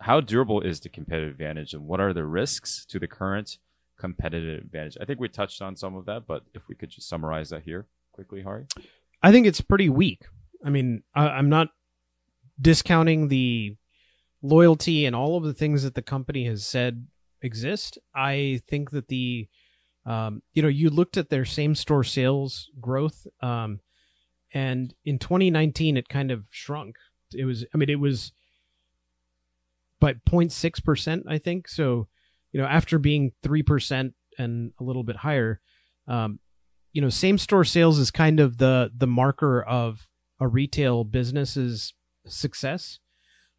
how 0.00 0.20
durable 0.20 0.60
is 0.60 0.80
the 0.80 0.88
competitive 0.88 1.30
advantage, 1.30 1.74
and 1.74 1.86
what 1.86 2.00
are 2.00 2.12
the 2.12 2.24
risks 2.24 2.84
to 2.86 2.98
the 2.98 3.08
current 3.08 3.58
competitive 3.98 4.64
advantage? 4.64 4.96
I 5.00 5.04
think 5.04 5.20
we 5.20 5.28
touched 5.28 5.60
on 5.62 5.76
some 5.76 5.96
of 5.96 6.06
that, 6.06 6.26
but 6.26 6.44
if 6.54 6.68
we 6.68 6.74
could 6.74 6.90
just 6.90 7.08
summarize 7.08 7.50
that 7.50 7.62
here 7.62 7.86
quickly, 8.12 8.42
Hari. 8.42 8.66
I 9.22 9.32
think 9.32 9.46
it's 9.46 9.60
pretty 9.60 9.88
weak. 9.88 10.24
I 10.64 10.70
mean, 10.70 11.02
I, 11.14 11.28
I'm 11.28 11.48
not 11.48 11.68
discounting 12.60 13.28
the 13.28 13.76
loyalty 14.42 15.06
and 15.06 15.14
all 15.14 15.36
of 15.36 15.44
the 15.44 15.54
things 15.54 15.82
that 15.82 15.94
the 15.94 16.02
company 16.02 16.46
has 16.46 16.66
said 16.66 17.06
exist. 17.42 17.98
I 18.14 18.60
think 18.68 18.90
that 18.90 19.08
the, 19.08 19.48
um, 20.06 20.42
you 20.52 20.62
know, 20.62 20.68
you 20.68 20.90
looked 20.90 21.16
at 21.16 21.30
their 21.30 21.44
same 21.44 21.74
store 21.74 22.04
sales 22.04 22.70
growth, 22.80 23.26
um, 23.42 23.80
and 24.52 24.94
in 25.04 25.18
2019 25.18 25.96
it 25.96 26.08
kind 26.08 26.30
of 26.30 26.44
shrunk. 26.50 26.96
It 27.32 27.44
was, 27.44 27.64
I 27.72 27.76
mean, 27.76 27.90
it 27.90 28.00
was 28.00 28.32
by 30.00 30.14
0.6 30.14 30.84
percent, 30.84 31.24
I 31.28 31.38
think. 31.38 31.68
So, 31.68 32.08
you 32.52 32.60
know, 32.60 32.66
after 32.66 32.98
being 32.98 33.32
three 33.42 33.62
percent 33.62 34.14
and 34.38 34.72
a 34.80 34.84
little 34.84 35.04
bit 35.04 35.16
higher, 35.16 35.60
um, 36.08 36.40
you 36.92 37.00
know 37.00 37.08
same 37.08 37.38
store 37.38 37.64
sales 37.64 37.98
is 37.98 38.10
kind 38.10 38.40
of 38.40 38.58
the 38.58 38.90
the 38.96 39.06
marker 39.06 39.62
of 39.62 40.08
a 40.40 40.48
retail 40.48 41.04
business's 41.04 41.94
success 42.26 42.98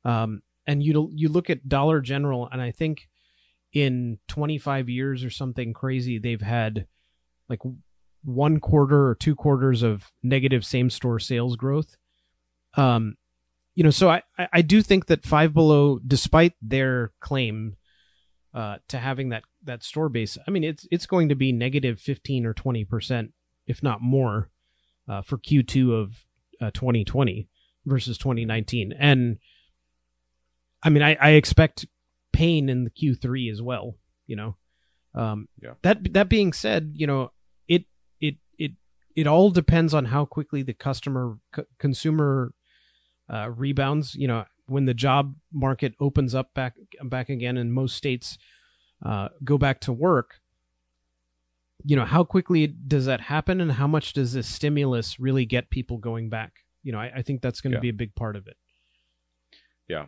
um 0.05 0.41
and 0.67 0.83
you 0.83 1.09
you 1.13 1.29
look 1.29 1.49
at 1.49 1.67
dollar 1.67 2.01
general 2.01 2.47
and 2.51 2.61
i 2.61 2.71
think 2.71 3.07
in 3.73 4.17
25 4.27 4.89
years 4.89 5.23
or 5.23 5.29
something 5.29 5.73
crazy 5.73 6.17
they've 6.17 6.41
had 6.41 6.87
like 7.49 7.59
one 8.23 8.59
quarter 8.59 9.07
or 9.07 9.15
two 9.15 9.35
quarters 9.35 9.81
of 9.81 10.11
negative 10.21 10.65
same 10.65 10.89
store 10.89 11.19
sales 11.19 11.55
growth 11.55 11.95
um 12.75 13.15
you 13.75 13.83
know 13.83 13.89
so 13.89 14.09
i 14.09 14.21
i 14.53 14.61
do 14.61 14.81
think 14.81 15.07
that 15.07 15.25
five 15.25 15.53
below 15.53 15.99
despite 16.05 16.53
their 16.61 17.11
claim 17.19 17.75
uh, 18.53 18.77
to 18.89 18.97
having 18.97 19.29
that 19.29 19.43
that 19.63 19.83
store 19.83 20.09
base. 20.09 20.37
I 20.45 20.51
mean, 20.51 20.63
it's 20.63 20.87
it's 20.91 21.05
going 21.05 21.29
to 21.29 21.35
be 21.35 21.51
negative 21.51 21.99
fifteen 21.99 22.45
or 22.45 22.53
twenty 22.53 22.83
percent, 22.83 23.31
if 23.65 23.81
not 23.81 24.01
more, 24.01 24.49
uh, 25.07 25.21
for 25.21 25.37
Q2 25.37 25.93
of 25.93 26.25
uh, 26.59 26.71
2020 26.71 27.47
versus 27.85 28.17
2019. 28.17 28.93
And 28.97 29.37
I 30.83 30.89
mean, 30.89 31.03
I, 31.03 31.15
I 31.21 31.29
expect 31.31 31.85
pain 32.33 32.69
in 32.69 32.83
the 32.85 32.89
Q3 32.91 33.51
as 33.51 33.61
well. 33.61 33.95
You 34.27 34.35
know, 34.35 34.57
um, 35.13 35.47
Yeah. 35.61 35.73
That 35.83 36.13
that 36.13 36.29
being 36.29 36.53
said, 36.53 36.91
you 36.95 37.05
know, 37.07 37.31
it 37.67 37.85
it 38.19 38.35
it 38.57 38.71
it 39.15 39.27
all 39.27 39.49
depends 39.51 39.93
on 39.93 40.05
how 40.05 40.25
quickly 40.25 40.63
the 40.63 40.73
customer 40.73 41.37
c- 41.55 41.63
consumer 41.79 42.53
uh, 43.29 43.49
rebounds. 43.49 44.15
You 44.15 44.27
know, 44.27 44.45
when 44.67 44.85
the 44.85 44.93
job 44.93 45.35
market 45.51 45.93
opens 45.99 46.33
up 46.33 46.53
back 46.53 46.75
back 47.03 47.29
again, 47.29 47.57
and 47.57 47.73
most 47.73 47.95
states 47.95 48.37
uh, 49.05 49.29
go 49.43 49.57
back 49.57 49.81
to 49.81 49.91
work. 49.93 50.35
You 51.83 51.95
know, 51.95 52.05
how 52.05 52.23
quickly 52.23 52.67
does 52.67 53.05
that 53.07 53.21
happen, 53.21 53.59
and 53.59 53.71
how 53.73 53.87
much 53.87 54.13
does 54.13 54.33
this 54.33 54.47
stimulus 54.47 55.19
really 55.19 55.45
get 55.45 55.69
people 55.71 55.97
going 55.97 56.29
back? 56.29 56.53
You 56.83 56.91
know, 56.91 56.99
I, 56.99 57.11
I 57.17 57.21
think 57.23 57.41
that's 57.41 57.59
going 57.59 57.71
to 57.71 57.77
Yeah. 57.77 57.81
be 57.81 57.89
a 57.89 57.93
big 57.93 58.13
part 58.15 58.35
of 58.35 58.47
it. 58.47 58.55
Yeah. 59.89 60.05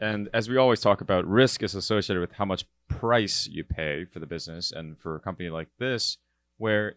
And 0.00 0.28
as 0.32 0.48
we 0.48 0.56
always 0.56 0.80
talk 0.80 1.00
about, 1.00 1.26
risk 1.26 1.62
is 1.62 1.74
associated 1.74 2.20
with 2.20 2.32
how 2.32 2.46
much 2.46 2.64
price 2.88 3.46
you 3.46 3.64
pay 3.64 4.06
for 4.06 4.18
the 4.18 4.26
business. 4.26 4.72
And 4.72 4.98
for 4.98 5.14
a 5.14 5.20
company 5.20 5.50
like 5.50 5.68
this, 5.78 6.16
where 6.56 6.94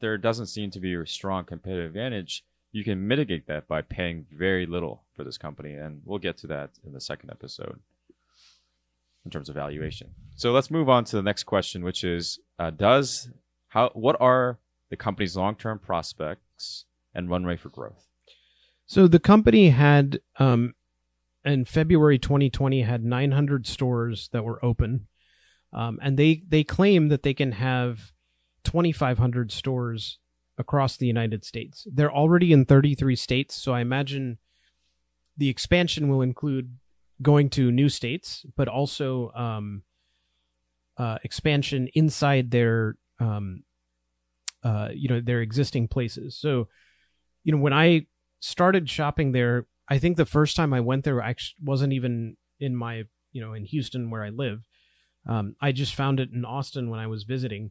there 0.00 0.18
doesn't 0.18 0.46
seem 0.46 0.70
to 0.72 0.80
be 0.80 0.94
a 0.94 1.06
strong 1.06 1.44
competitive 1.44 1.86
advantage, 1.86 2.44
you 2.72 2.84
can 2.84 3.06
mitigate 3.06 3.46
that 3.46 3.66
by 3.66 3.80
paying 3.80 4.26
very 4.30 4.66
little 4.66 5.04
for 5.14 5.24
this 5.24 5.38
company. 5.38 5.74
And 5.74 6.02
we'll 6.04 6.18
get 6.18 6.36
to 6.38 6.46
that 6.48 6.70
in 6.84 6.92
the 6.92 7.00
second 7.00 7.30
episode 7.30 7.80
in 9.24 9.30
terms 9.30 9.48
of 9.48 9.54
valuation. 9.54 10.10
So 10.36 10.52
let's 10.52 10.70
move 10.70 10.88
on 10.88 11.04
to 11.04 11.16
the 11.16 11.22
next 11.22 11.44
question, 11.44 11.82
which 11.82 12.04
is 12.04 12.38
uh, 12.58 12.70
Does 12.70 13.30
how 13.68 13.90
what 13.94 14.16
are 14.20 14.58
the 14.90 14.96
company's 14.96 15.36
long 15.36 15.54
term 15.54 15.78
prospects 15.78 16.84
and 17.14 17.30
runway 17.30 17.56
for 17.56 17.70
growth? 17.70 18.06
So 18.86 19.08
the 19.08 19.18
company 19.18 19.70
had 19.70 20.20
um, 20.38 20.74
in 21.44 21.64
February 21.64 22.18
2020 22.18 22.82
had 22.82 23.04
900 23.04 23.66
stores 23.66 24.28
that 24.32 24.44
were 24.44 24.64
open, 24.64 25.08
um, 25.72 25.98
and 26.02 26.18
they 26.18 26.42
they 26.48 26.64
claim 26.64 27.08
that 27.08 27.22
they 27.22 27.34
can 27.34 27.52
have 27.52 28.12
2,500 28.64 29.52
stores 29.52 30.18
across 30.56 30.96
the 30.96 31.06
United 31.06 31.44
States. 31.44 31.86
They're 31.92 32.12
already 32.12 32.52
in 32.52 32.64
33 32.64 33.16
states, 33.16 33.54
so 33.54 33.72
I 33.72 33.80
imagine 33.80 34.38
the 35.36 35.48
expansion 35.48 36.08
will 36.08 36.22
include 36.22 36.78
going 37.20 37.50
to 37.50 37.70
new 37.70 37.88
states, 37.88 38.46
but 38.56 38.68
also 38.68 39.30
um, 39.32 39.82
uh, 40.96 41.18
expansion 41.24 41.88
inside 41.94 42.50
their 42.50 42.96
um, 43.20 43.64
uh, 44.62 44.88
you 44.94 45.08
know 45.08 45.20
their 45.20 45.42
existing 45.42 45.88
places. 45.88 46.36
So 46.36 46.68
you 47.42 47.52
know 47.52 47.58
when 47.58 47.72
I 47.72 48.06
started 48.40 48.88
shopping 48.88 49.32
there, 49.32 49.66
I 49.88 49.98
think 49.98 50.16
the 50.16 50.24
first 50.24 50.56
time 50.56 50.72
I 50.72 50.80
went 50.80 51.04
there 51.04 51.20
actually 51.20 51.56
wasn't 51.62 51.92
even 51.92 52.36
in 52.58 52.74
my, 52.74 53.04
you 53.32 53.40
know, 53.40 53.52
in 53.52 53.64
Houston 53.64 54.10
where 54.10 54.24
I 54.24 54.30
live. 54.30 54.66
Um, 55.26 55.56
I 55.60 55.72
just 55.72 55.94
found 55.94 56.20
it 56.20 56.30
in 56.32 56.44
Austin 56.44 56.90
when 56.90 57.00
I 57.00 57.06
was 57.06 57.24
visiting, 57.24 57.70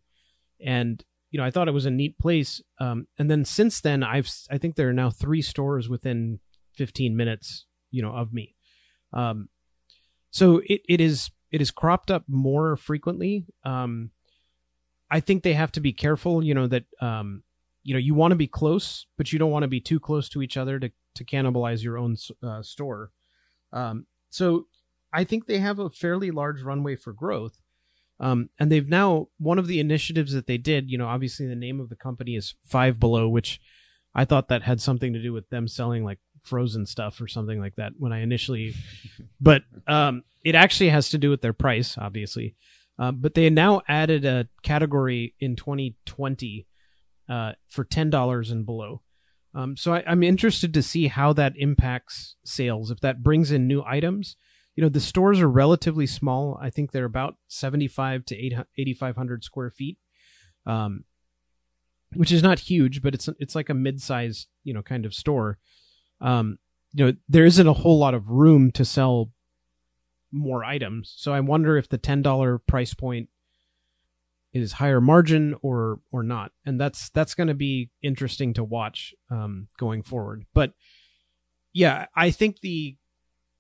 and 0.64 1.04
you 1.30 1.38
know 1.38 1.46
I 1.46 1.52
thought 1.52 1.68
it 1.68 1.74
was 1.74 1.86
a 1.86 1.92
neat 1.92 2.18
place. 2.18 2.62
Um, 2.80 3.08
and 3.18 3.30
then 3.30 3.46
since 3.46 3.80
then, 3.80 4.04
I've 4.04 4.30
I 4.50 4.58
think 4.58 4.76
there 4.76 4.90
are 4.90 4.94
now 4.94 5.12
three 5.12 5.42
stores 5.42 5.88
within 5.88 6.40
15 6.74 7.16
minutes, 7.16 7.66
you 7.92 8.02
know, 8.02 8.16
of 8.16 8.34
me. 8.34 8.56
Um, 9.12 9.50
so 10.32 10.62
it, 10.66 10.82
it 10.90 11.00
is 11.00 11.30
it 11.52 11.62
is 11.62 11.70
cropped 11.70 12.10
up 12.10 12.24
more 12.28 12.76
frequently. 12.76 13.46
Um, 13.64 14.10
I 15.12 15.20
think 15.20 15.44
they 15.44 15.54
have 15.54 15.72
to 15.74 15.80
be 15.80 15.94
careful, 15.94 16.44
you 16.44 16.56
know, 16.56 16.66
that 16.66 16.86
um, 17.02 17.44
you 17.84 17.94
know 17.94 18.00
you 18.00 18.16
want 18.16 18.32
to 18.32 18.36
be 18.36 18.48
close 18.48 19.06
but 19.18 19.32
you 19.32 19.38
don't 19.38 19.52
want 19.52 19.64
to 19.64 19.68
be 19.68 19.82
too 19.82 20.00
close 20.00 20.30
to 20.30 20.42
each 20.42 20.58
other 20.58 20.80
to, 20.80 20.92
to 21.16 21.26
cannibalize 21.26 21.84
your 21.84 21.98
own 21.98 22.16
uh, 22.42 22.62
store. 22.62 23.12
Um, 23.72 24.06
so 24.30 24.68
i 25.14 25.24
think 25.24 25.46
they 25.46 25.60
have 25.60 25.80
a 25.80 25.90
fairly 25.90 26.32
large 26.32 26.62
runway 26.64 26.96
for 26.96 27.14
growth. 27.14 27.60
Um, 28.20 28.50
and 28.60 28.72
they've 28.72 28.88
now 28.88 29.28
one 29.38 29.60
of 29.60 29.68
the 29.68 29.80
initiatives 29.80 30.34
that 30.34 30.48
they 30.48 30.58
did 30.58 30.90
you 30.90 30.98
know 30.98 31.08
obviously 31.08 31.48
the 31.48 31.56
name 31.56 31.80
of 31.80 31.90
the 31.90 31.96
company 31.96 32.36
is 32.36 32.56
five 32.64 33.00
below 33.00 33.28
which 33.28 33.60
i 34.16 34.24
thought 34.24 34.48
that 34.50 34.64
had 34.64 34.80
something 34.80 35.14
to 35.14 35.22
do 35.22 35.34
with 35.34 35.50
them 35.50 35.68
selling 35.68 36.04
like 36.04 36.20
frozen 36.44 36.86
stuff 36.86 37.20
or 37.20 37.28
something 37.28 37.60
like 37.60 37.76
that 37.76 37.94
when 37.98 38.14
i 38.14 38.22
initially 38.22 38.76
but 39.42 39.64
um, 39.88 40.24
it 40.44 40.56
actually 40.56 40.90
has 40.90 41.10
to 41.10 41.18
do 41.18 41.30
with 41.30 41.42
their 41.42 41.54
price 41.54 41.98
obviously. 41.98 42.56
Uh, 43.00 43.12
but 43.12 43.34
they 43.34 43.50
now 43.50 43.82
added 43.88 44.24
a 44.24 44.48
category 44.62 45.34
in 45.40 45.56
2020 45.56 46.68
uh, 47.28 47.54
for 47.70 47.84
ten 47.84 48.10
dollars 48.10 48.52
and 48.52 48.66
below. 48.66 49.02
Um, 49.56 49.78
so 49.78 49.94
I, 49.94 50.04
I'm 50.08 50.24
interested 50.24 50.74
to 50.74 50.82
see 50.82 51.08
how 51.08 51.34
that 51.34 51.54
impacts 51.56 52.36
sales. 52.44 52.90
If 52.90 53.00
that 53.02 53.22
brings 53.22 53.52
in 53.52 53.68
new 53.68 53.84
items, 53.86 54.36
you 54.76 54.82
know, 54.82 54.90
the 54.90 55.00
stores 55.00 55.40
are 55.40 55.50
relatively 55.50 56.08
small. 56.08 56.58
I 56.62 56.70
think 56.70 56.92
they're 56.92 57.06
about 57.06 57.36
75 57.48 58.26
to 58.26 58.36
8,500 58.36 59.44
square 59.44 59.70
feet, 59.70 59.98
um, 60.66 61.04
which 62.14 62.32
is 62.32 62.42
not 62.42 62.60
huge, 62.60 63.02
but 63.02 63.14
it's 63.14 63.30
it's 63.40 63.56
like 63.56 63.70
a 63.70 63.76
mid-sized, 63.76 64.48
you 64.64 64.74
know, 64.74 64.82
kind 64.82 65.06
of 65.06 65.14
store. 65.14 65.60
Um, 66.22 66.58
you 66.94 67.06
know, 67.06 67.14
there 67.28 67.46
isn't 67.46 67.68
a 67.68 67.74
whole 67.74 68.00
lot 68.00 68.14
of 68.14 68.30
room 68.30 68.72
to 68.72 68.86
sell 68.86 69.32
more 70.32 70.64
items. 70.64 71.14
So 71.16 71.34
I 71.34 71.40
wonder 71.40 71.78
if 71.78 71.90
the 71.90 71.98
ten 72.00 72.24
dollar 72.24 72.58
price 72.58 72.96
point 72.96 73.30
is 74.54 74.74
higher 74.74 75.02
margin 75.02 75.56
or 75.62 76.00
or 76.12 76.24
not, 76.24 76.52
and 76.66 76.80
that's 76.80 77.10
that's 77.10 77.34
going 77.34 77.48
to 77.48 77.54
be 77.54 77.90
interesting 78.02 78.54
to 78.54 78.64
watch 78.64 79.14
um, 79.32 79.68
going 79.78 80.04
forward. 80.04 80.46
But 80.54 80.74
yeah, 81.74 82.06
I 82.16 82.32
think 82.32 82.60
the 82.62 82.98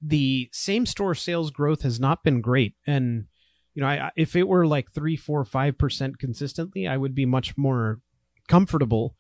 the 0.01 0.49
same 0.51 0.85
store 0.85 1.15
sales 1.15 1.49
growth 1.49 1.81
has 1.81 1.99
not 1.99 2.23
been 2.23 2.41
great, 2.41 2.75
and 2.85 3.25
you 3.73 3.81
know, 3.81 3.87
I, 3.87 4.11
if 4.15 4.35
it 4.35 4.47
were 4.47 4.67
like 4.67 4.91
three, 4.91 5.17
four, 5.17 5.43
five 5.45 5.77
percent 5.77 6.19
consistently, 6.19 6.87
I 6.87 6.97
would 6.97 7.15
be 7.15 7.25
much 7.25 7.57
more 7.57 7.99
comfortable. 8.47 9.15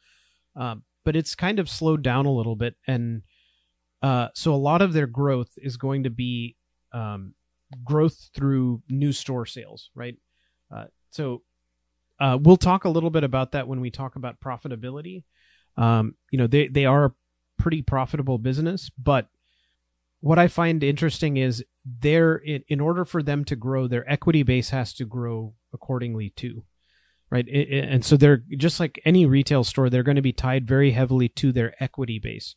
Uh, 0.55 0.75
but 1.03 1.15
it's 1.15 1.35
kind 1.35 1.59
of 1.59 1.69
slowed 1.69 2.03
down 2.03 2.25
a 2.25 2.31
little 2.31 2.55
bit, 2.55 2.75
and 2.87 3.23
uh, 4.03 4.27
so 4.35 4.53
a 4.53 4.55
lot 4.55 4.81
of 4.81 4.93
their 4.93 5.07
growth 5.07 5.49
is 5.57 5.75
going 5.75 6.03
to 6.03 6.09
be 6.11 6.55
um, 6.93 7.33
growth 7.83 8.29
through 8.35 8.83
new 8.89 9.11
store 9.11 9.45
sales, 9.45 9.89
right? 9.95 10.15
Uh, 10.73 10.85
so 11.09 11.41
uh, 12.23 12.37
we'll 12.41 12.55
talk 12.55 12.85
a 12.85 12.89
little 12.89 13.09
bit 13.09 13.25
about 13.25 13.51
that 13.51 13.67
when 13.67 13.81
we 13.81 13.91
talk 13.91 14.15
about 14.15 14.39
profitability. 14.39 15.23
Um, 15.75 16.15
you 16.31 16.37
know, 16.37 16.47
they 16.47 16.69
they 16.69 16.85
are 16.85 17.05
a 17.05 17.13
pretty 17.59 17.81
profitable 17.81 18.37
business, 18.37 18.89
but 18.97 19.27
what 20.21 20.39
I 20.39 20.47
find 20.47 20.81
interesting 20.85 21.35
is 21.35 21.65
their 21.83 22.37
in, 22.37 22.63
in 22.69 22.79
order 22.79 23.03
for 23.03 23.21
them 23.21 23.43
to 23.45 23.57
grow, 23.57 23.87
their 23.87 24.09
equity 24.09 24.41
base 24.41 24.69
has 24.69 24.93
to 24.93 25.05
grow 25.05 25.53
accordingly 25.73 26.29
too, 26.29 26.63
right? 27.29 27.45
It, 27.45 27.67
it, 27.67 27.89
and 27.89 28.05
so 28.05 28.15
they're 28.15 28.43
just 28.55 28.79
like 28.79 29.01
any 29.03 29.25
retail 29.25 29.65
store, 29.65 29.89
they're 29.89 30.01
going 30.01 30.15
to 30.15 30.21
be 30.21 30.31
tied 30.31 30.65
very 30.65 30.91
heavily 30.91 31.27
to 31.27 31.51
their 31.51 31.75
equity 31.83 32.19
base, 32.19 32.55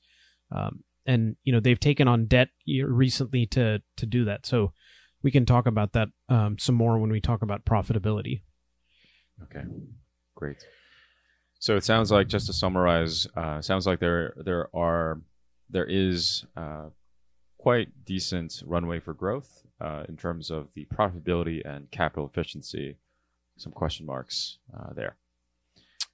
um, 0.53 0.85
and 1.07 1.35
you 1.43 1.53
know 1.53 1.59
they've 1.59 1.81
taken 1.81 2.07
on 2.07 2.27
debt 2.27 2.51
recently 2.69 3.47
to 3.47 3.83
to 3.97 4.07
do 4.07 4.27
that. 4.27 4.47
So 4.47 4.75
we 5.25 5.33
can 5.33 5.45
talk 5.45 5.67
about 5.67 5.93
that 5.95 6.11
um, 6.29 6.57
some 6.57 6.77
more 6.77 7.01
when 7.01 7.11
we 7.11 7.21
talk 7.21 7.43
about 7.43 7.65
profitability. 7.65 8.43
Okay, 9.45 9.65
great. 10.35 10.57
So 11.59 11.77
it 11.77 11.85
sounds 11.85 12.11
like 12.11 12.29
just 12.29 12.47
to 12.47 12.53
summarize, 12.53 13.27
uh, 13.37 13.61
sounds 13.61 13.87
like 13.87 14.01
there 14.01 14.35
there 14.37 14.69
are 14.75 15.21
there 15.71 15.87
is 15.87 16.45
uh, 16.57 16.87
quite 17.59 18.05
decent 18.05 18.63
runway 18.65 19.01
for 19.01 19.15
growth 19.15 19.65
uh, 19.81 20.05
in 20.09 20.17
terms 20.17 20.51
of 20.51 20.73
the 20.75 20.87
profitability 20.87 21.67
and 21.67 21.91
capital 21.91 22.27
efficiency. 22.27 22.97
Some 23.57 23.73
question 23.73 24.07
marks 24.07 24.59
uh, 24.77 24.93
there. 24.95 25.17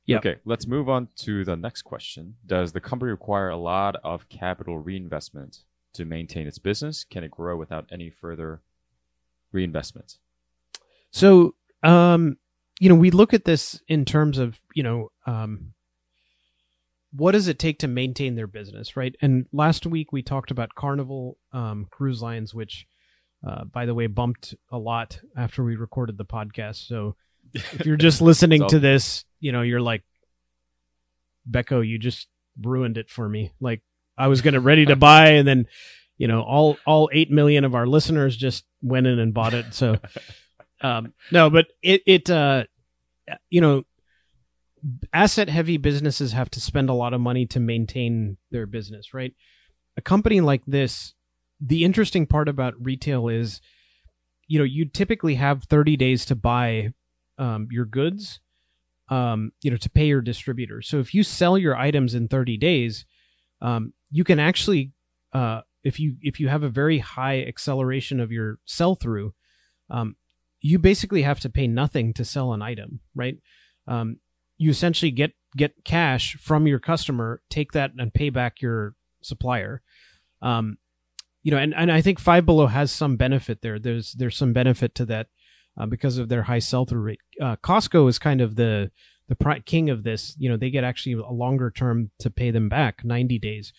Yeah. 0.06 0.18
Okay, 0.18 0.36
let's 0.44 0.66
move 0.66 0.88
on 0.88 1.08
to 1.16 1.44
the 1.44 1.56
next 1.56 1.82
question. 1.82 2.34
Does 2.46 2.72
the 2.72 2.80
company 2.80 3.10
require 3.10 3.50
a 3.50 3.56
lot 3.56 3.96
of 4.02 4.28
capital 4.28 4.78
reinvestment 4.78 5.58
to 5.94 6.04
maintain 6.04 6.46
its 6.46 6.58
business? 6.58 7.04
Can 7.04 7.22
it 7.22 7.30
grow 7.30 7.56
without 7.56 7.86
any 7.90 8.10
further 8.10 8.62
reinvestment? 9.52 10.18
So, 11.10 11.54
um, 11.82 12.38
you 12.82 12.88
know, 12.88 12.96
we 12.96 13.12
look 13.12 13.32
at 13.32 13.44
this 13.44 13.80
in 13.86 14.04
terms 14.04 14.38
of, 14.38 14.60
you 14.74 14.82
know, 14.82 15.12
um, 15.24 15.72
what 17.12 17.30
does 17.30 17.46
it 17.46 17.56
take 17.56 17.78
to 17.78 17.86
maintain 17.86 18.34
their 18.34 18.48
business, 18.48 18.96
right? 18.96 19.14
And 19.22 19.46
last 19.52 19.86
week 19.86 20.10
we 20.10 20.20
talked 20.20 20.50
about 20.50 20.74
Carnival 20.74 21.38
um, 21.52 21.86
Cruise 21.92 22.20
Lines, 22.20 22.52
which, 22.52 22.88
uh, 23.46 23.66
by 23.66 23.86
the 23.86 23.94
way, 23.94 24.08
bumped 24.08 24.56
a 24.72 24.78
lot 24.78 25.20
after 25.36 25.62
we 25.62 25.76
recorded 25.76 26.18
the 26.18 26.24
podcast. 26.24 26.88
So 26.88 27.14
if 27.54 27.86
you're 27.86 27.96
just 27.96 28.20
listening 28.20 28.66
to 28.66 28.80
this, 28.80 29.24
you 29.38 29.52
know, 29.52 29.62
you're 29.62 29.80
like, 29.80 30.02
Becco, 31.48 31.86
you 31.86 32.00
just 32.00 32.26
ruined 32.60 32.98
it 32.98 33.10
for 33.10 33.28
me. 33.28 33.52
Like 33.60 33.82
I 34.18 34.26
was 34.26 34.42
gonna 34.42 34.58
ready 34.58 34.86
to 34.86 34.96
buy, 35.10 35.28
and 35.34 35.46
then, 35.46 35.66
you 36.18 36.26
know, 36.26 36.42
all 36.42 36.76
all 36.84 37.10
eight 37.12 37.30
million 37.30 37.64
of 37.64 37.76
our 37.76 37.86
listeners 37.86 38.36
just 38.36 38.64
went 38.82 39.06
in 39.06 39.20
and 39.20 39.32
bought 39.32 39.54
it. 39.54 39.72
So, 39.72 40.00
um, 40.80 41.14
no, 41.30 41.48
but 41.48 41.68
it 41.80 42.02
it 42.06 42.28
uh, 42.28 42.64
you 43.50 43.60
know, 43.60 43.84
asset 45.12 45.48
heavy 45.48 45.76
businesses 45.76 46.32
have 46.32 46.50
to 46.50 46.60
spend 46.60 46.90
a 46.90 46.94
lot 46.94 47.14
of 47.14 47.20
money 47.20 47.46
to 47.46 47.60
maintain 47.60 48.36
their 48.50 48.66
business, 48.66 49.14
right? 49.14 49.32
A 49.96 50.00
company 50.00 50.40
like 50.40 50.62
this, 50.66 51.14
the 51.60 51.84
interesting 51.84 52.26
part 52.26 52.48
about 52.48 52.74
retail 52.78 53.28
is, 53.28 53.60
you 54.48 54.58
know, 54.58 54.64
you 54.64 54.84
typically 54.84 55.36
have 55.36 55.64
30 55.64 55.96
days 55.96 56.24
to 56.26 56.34
buy 56.34 56.92
um, 57.38 57.68
your 57.70 57.84
goods, 57.84 58.40
um, 59.08 59.52
you 59.62 59.70
know, 59.70 59.76
to 59.76 59.90
pay 59.90 60.06
your 60.06 60.20
distributor. 60.20 60.82
So 60.82 60.98
if 60.98 61.14
you 61.14 61.22
sell 61.22 61.56
your 61.56 61.76
items 61.76 62.14
in 62.14 62.28
30 62.28 62.56
days, 62.56 63.04
um, 63.60 63.92
you 64.10 64.24
can 64.24 64.38
actually, 64.40 64.92
uh, 65.32 65.60
if 65.84 65.98
you 65.98 66.16
if 66.20 66.38
you 66.38 66.48
have 66.48 66.62
a 66.62 66.68
very 66.68 66.98
high 66.98 67.42
acceleration 67.42 68.20
of 68.20 68.30
your 68.30 68.58
sell 68.64 68.94
through, 68.94 69.34
um, 69.90 70.16
you 70.62 70.78
basically 70.78 71.22
have 71.22 71.40
to 71.40 71.50
pay 71.50 71.66
nothing 71.66 72.14
to 72.14 72.24
sell 72.24 72.52
an 72.52 72.62
item, 72.62 73.00
right? 73.14 73.36
Um, 73.86 74.16
you 74.56 74.70
essentially 74.70 75.10
get 75.10 75.32
get 75.56 75.84
cash 75.84 76.36
from 76.40 76.66
your 76.66 76.78
customer, 76.78 77.42
take 77.50 77.72
that 77.72 77.90
and 77.98 78.14
pay 78.14 78.30
back 78.30 78.62
your 78.62 78.94
supplier. 79.22 79.82
Um, 80.40 80.78
you 81.42 81.50
know, 81.50 81.58
and, 81.58 81.74
and 81.74 81.90
I 81.90 82.00
think 82.00 82.18
Five 82.18 82.46
Below 82.46 82.68
has 82.68 82.92
some 82.92 83.16
benefit 83.16 83.60
there. 83.60 83.78
There's 83.78 84.12
there's 84.12 84.36
some 84.36 84.52
benefit 84.52 84.94
to 84.94 85.04
that 85.06 85.26
uh, 85.76 85.86
because 85.86 86.18
of 86.18 86.28
their 86.28 86.44
high 86.44 86.60
sell 86.60 86.84
through 86.86 87.02
rate. 87.02 87.20
Uh, 87.40 87.56
Costco 87.56 88.08
is 88.08 88.18
kind 88.18 88.40
of 88.40 88.54
the 88.54 88.90
the 89.28 89.34
pri- 89.34 89.60
king 89.60 89.90
of 89.90 90.04
this. 90.04 90.36
You 90.38 90.48
know, 90.48 90.56
they 90.56 90.70
get 90.70 90.84
actually 90.84 91.14
a 91.14 91.32
longer 91.32 91.70
term 91.70 92.10
to 92.20 92.30
pay 92.30 92.52
them 92.52 92.68
back, 92.68 93.04
ninety 93.04 93.38
days. 93.38 93.72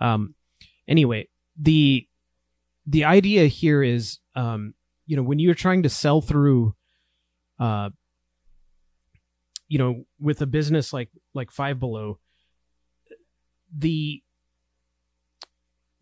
Um, 0.00 0.34
anyway, 0.88 1.28
the 1.60 2.08
the 2.86 3.04
idea 3.04 3.46
here 3.46 3.82
is, 3.82 4.18
um, 4.34 4.74
you 5.06 5.16
know, 5.16 5.22
when 5.22 5.38
you're 5.38 5.54
trying 5.54 5.82
to 5.82 5.88
sell 5.88 6.20
through, 6.20 6.74
uh, 7.58 7.90
you 9.68 9.78
know, 9.78 10.04
with 10.20 10.40
a 10.42 10.46
business 10.46 10.92
like 10.92 11.10
like 11.34 11.50
Five 11.50 11.80
Below, 11.80 12.18
the 13.76 14.22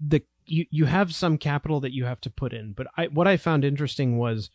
the 0.00 0.22
you 0.44 0.66
you 0.70 0.86
have 0.86 1.14
some 1.14 1.38
capital 1.38 1.80
that 1.80 1.92
you 1.92 2.04
have 2.04 2.20
to 2.22 2.30
put 2.30 2.52
in, 2.52 2.72
but 2.72 2.86
I 2.96 3.06
what 3.06 3.28
I 3.28 3.36
found 3.36 3.64
interesting 3.64 4.18
was 4.18 4.50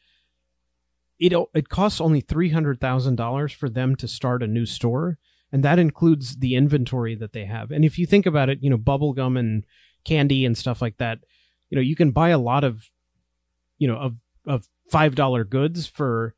it 1.20 1.34
it 1.54 1.70
costs 1.70 2.02
only 2.02 2.22
three 2.22 2.50
hundred 2.50 2.82
thousand 2.82 3.16
dollars 3.16 3.54
for 3.54 3.70
them 3.70 3.96
to 3.98 4.08
start 4.08 4.44
a 4.44 4.48
new 4.48 4.66
store, 4.66 5.18
and 5.52 5.64
that 5.64 5.80
includes 5.80 6.38
the 6.38 6.56
inventory 6.56 7.16
that 7.16 7.34
they 7.34 7.46
have. 7.46 7.72
And 7.72 7.86
if 7.86 7.98
you 7.98 8.06
think 8.06 8.26
about 8.26 8.50
it, 8.50 8.60
you 8.62 8.70
know, 8.70 8.78
bubblegum 8.78 9.40
and 9.40 9.66
candy 10.04 10.46
and 10.46 10.58
stuff 10.58 10.82
like 10.82 10.98
that, 10.98 11.20
you 11.70 11.76
know, 11.76 11.82
you 11.82 11.96
can 11.96 12.12
buy 12.12 12.30
a 12.30 12.38
lot 12.38 12.64
of, 12.64 12.90
you 13.78 13.88
know, 13.88 13.96
of 13.96 14.16
of 14.48 14.68
five 14.92 15.16
dollar 15.16 15.44
goods 15.44 15.88
for 15.88 16.36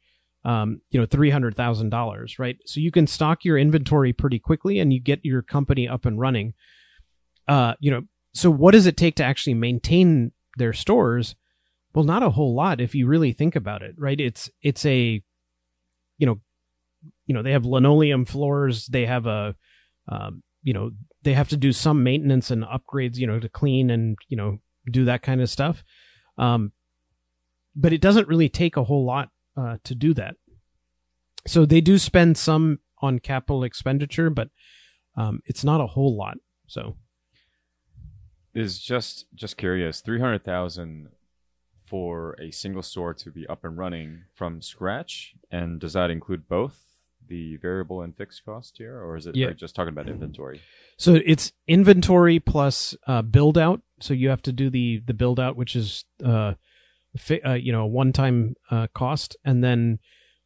um, 0.48 0.80
you 0.92 1.00
know, 1.00 1.06
three 1.06 1.30
hundred 1.30 1.56
thousand 1.56 1.90
dollars, 1.90 2.40
right? 2.40 2.58
So 2.66 2.80
you 2.80 2.90
can 2.90 3.06
stock 3.06 3.44
your 3.44 3.58
inventory 3.58 4.14
pretty 4.14 4.40
quickly, 4.40 4.80
and 4.80 4.94
you 4.94 5.02
get 5.02 5.20
your 5.26 5.42
company 5.42 5.90
up 5.90 6.06
and 6.06 6.18
running. 6.20 6.54
Uh, 7.50 7.74
you 7.82 7.92
know, 7.92 8.04
so 8.34 8.50
what 8.50 8.72
does 8.72 8.86
it 8.86 8.96
take 8.96 9.16
to 9.16 9.26
actually 9.26 9.56
maintain 9.56 10.32
their 10.58 10.72
stores? 10.72 11.36
Well, 11.94 12.06
not 12.06 12.24
a 12.24 12.30
whole 12.30 12.56
lot 12.56 12.80
if 12.80 12.96
you 12.96 13.08
really 13.08 13.34
think 13.34 13.58
about 13.58 13.82
it, 13.82 13.96
right? 13.98 14.20
It's 14.20 14.50
it's 14.62 14.86
a, 14.86 15.22
you 16.18 16.26
know, 16.26 16.40
you 17.26 17.34
know 17.34 17.44
they 17.44 17.52
have 17.52 17.66
linoleum 17.66 18.24
floors, 18.24 18.88
they 18.88 19.06
have 19.06 19.26
a, 19.26 19.54
um, 20.08 20.44
you 20.64 20.74
know, 20.74 20.92
they 21.24 21.34
have 21.34 21.50
to 21.50 21.58
do 21.58 21.74
some 21.74 22.04
maintenance 22.04 22.52
and 22.52 22.64
upgrades, 22.64 23.18
you 23.18 23.28
know, 23.28 23.40
to 23.40 23.50
clean 23.50 23.90
and 23.90 24.18
you 24.30 24.38
know 24.38 24.60
do 24.90 25.04
that 25.06 25.24
kind 25.24 25.42
of 25.42 25.50
stuff. 25.50 25.84
Um, 26.38 26.72
but 27.78 27.94
it 27.94 28.02
doesn't 28.02 28.28
really 28.28 28.50
take 28.50 28.76
a 28.76 28.84
whole 28.84 29.06
lot 29.06 29.30
uh, 29.56 29.78
to 29.84 29.96
do 29.96 30.14
that. 30.16 30.36
So 31.46 31.66
they 31.66 31.80
do 31.80 31.98
spend 31.98 32.38
some 32.38 32.80
on 33.02 33.20
capital 33.20 33.64
expenditure, 33.64 34.30
but 34.30 34.50
um, 35.16 35.40
it's 35.46 35.64
not 35.64 35.80
a 35.80 35.88
whole 35.88 36.18
lot. 36.18 36.38
So 36.68 36.98
is 38.54 38.80
just 38.80 39.26
just 39.36 39.56
curious, 39.56 40.02
three 40.02 40.20
hundred 40.20 40.44
thousand 40.44 41.10
for 41.86 42.36
a 42.42 42.52
single 42.52 42.82
store 42.82 43.14
to 43.14 43.32
be 43.32 43.48
up 43.48 43.64
and 43.64 43.78
running 43.78 44.24
from 44.34 44.62
scratch, 44.62 45.36
and 45.50 45.80
does 45.80 45.94
that 45.94 46.10
include 46.10 46.50
both 46.50 46.84
the 47.28 47.58
variable 47.58 48.02
and 48.02 48.16
fixed 48.16 48.44
cost 48.46 48.76
here, 48.78 49.00
or 49.02 49.16
is 49.16 49.28
it 49.28 49.36
Yeah. 49.36 49.52
just 49.52 49.76
talking 49.76 49.94
about 49.94 50.10
inventory? 50.10 50.62
So 50.98 51.16
it's 51.26 51.54
inventory 51.68 52.40
plus 52.40 52.96
uh, 53.06 53.22
build 53.22 53.58
out. 53.58 53.82
So 54.00 54.14
you 54.14 54.30
have 54.30 54.42
to 54.44 54.52
do 54.52 54.70
the 54.70 55.02
the 55.06 55.14
build 55.14 55.40
out, 55.40 55.56
which 55.56 55.76
is 55.76 56.06
uh, 56.24 56.56
uh 57.46 57.54
you 57.54 57.72
know 57.72 57.86
one 57.86 58.12
time 58.14 58.56
uh, 58.72 58.88
cost, 58.94 59.38
and 59.44 59.64
then 59.64 60.00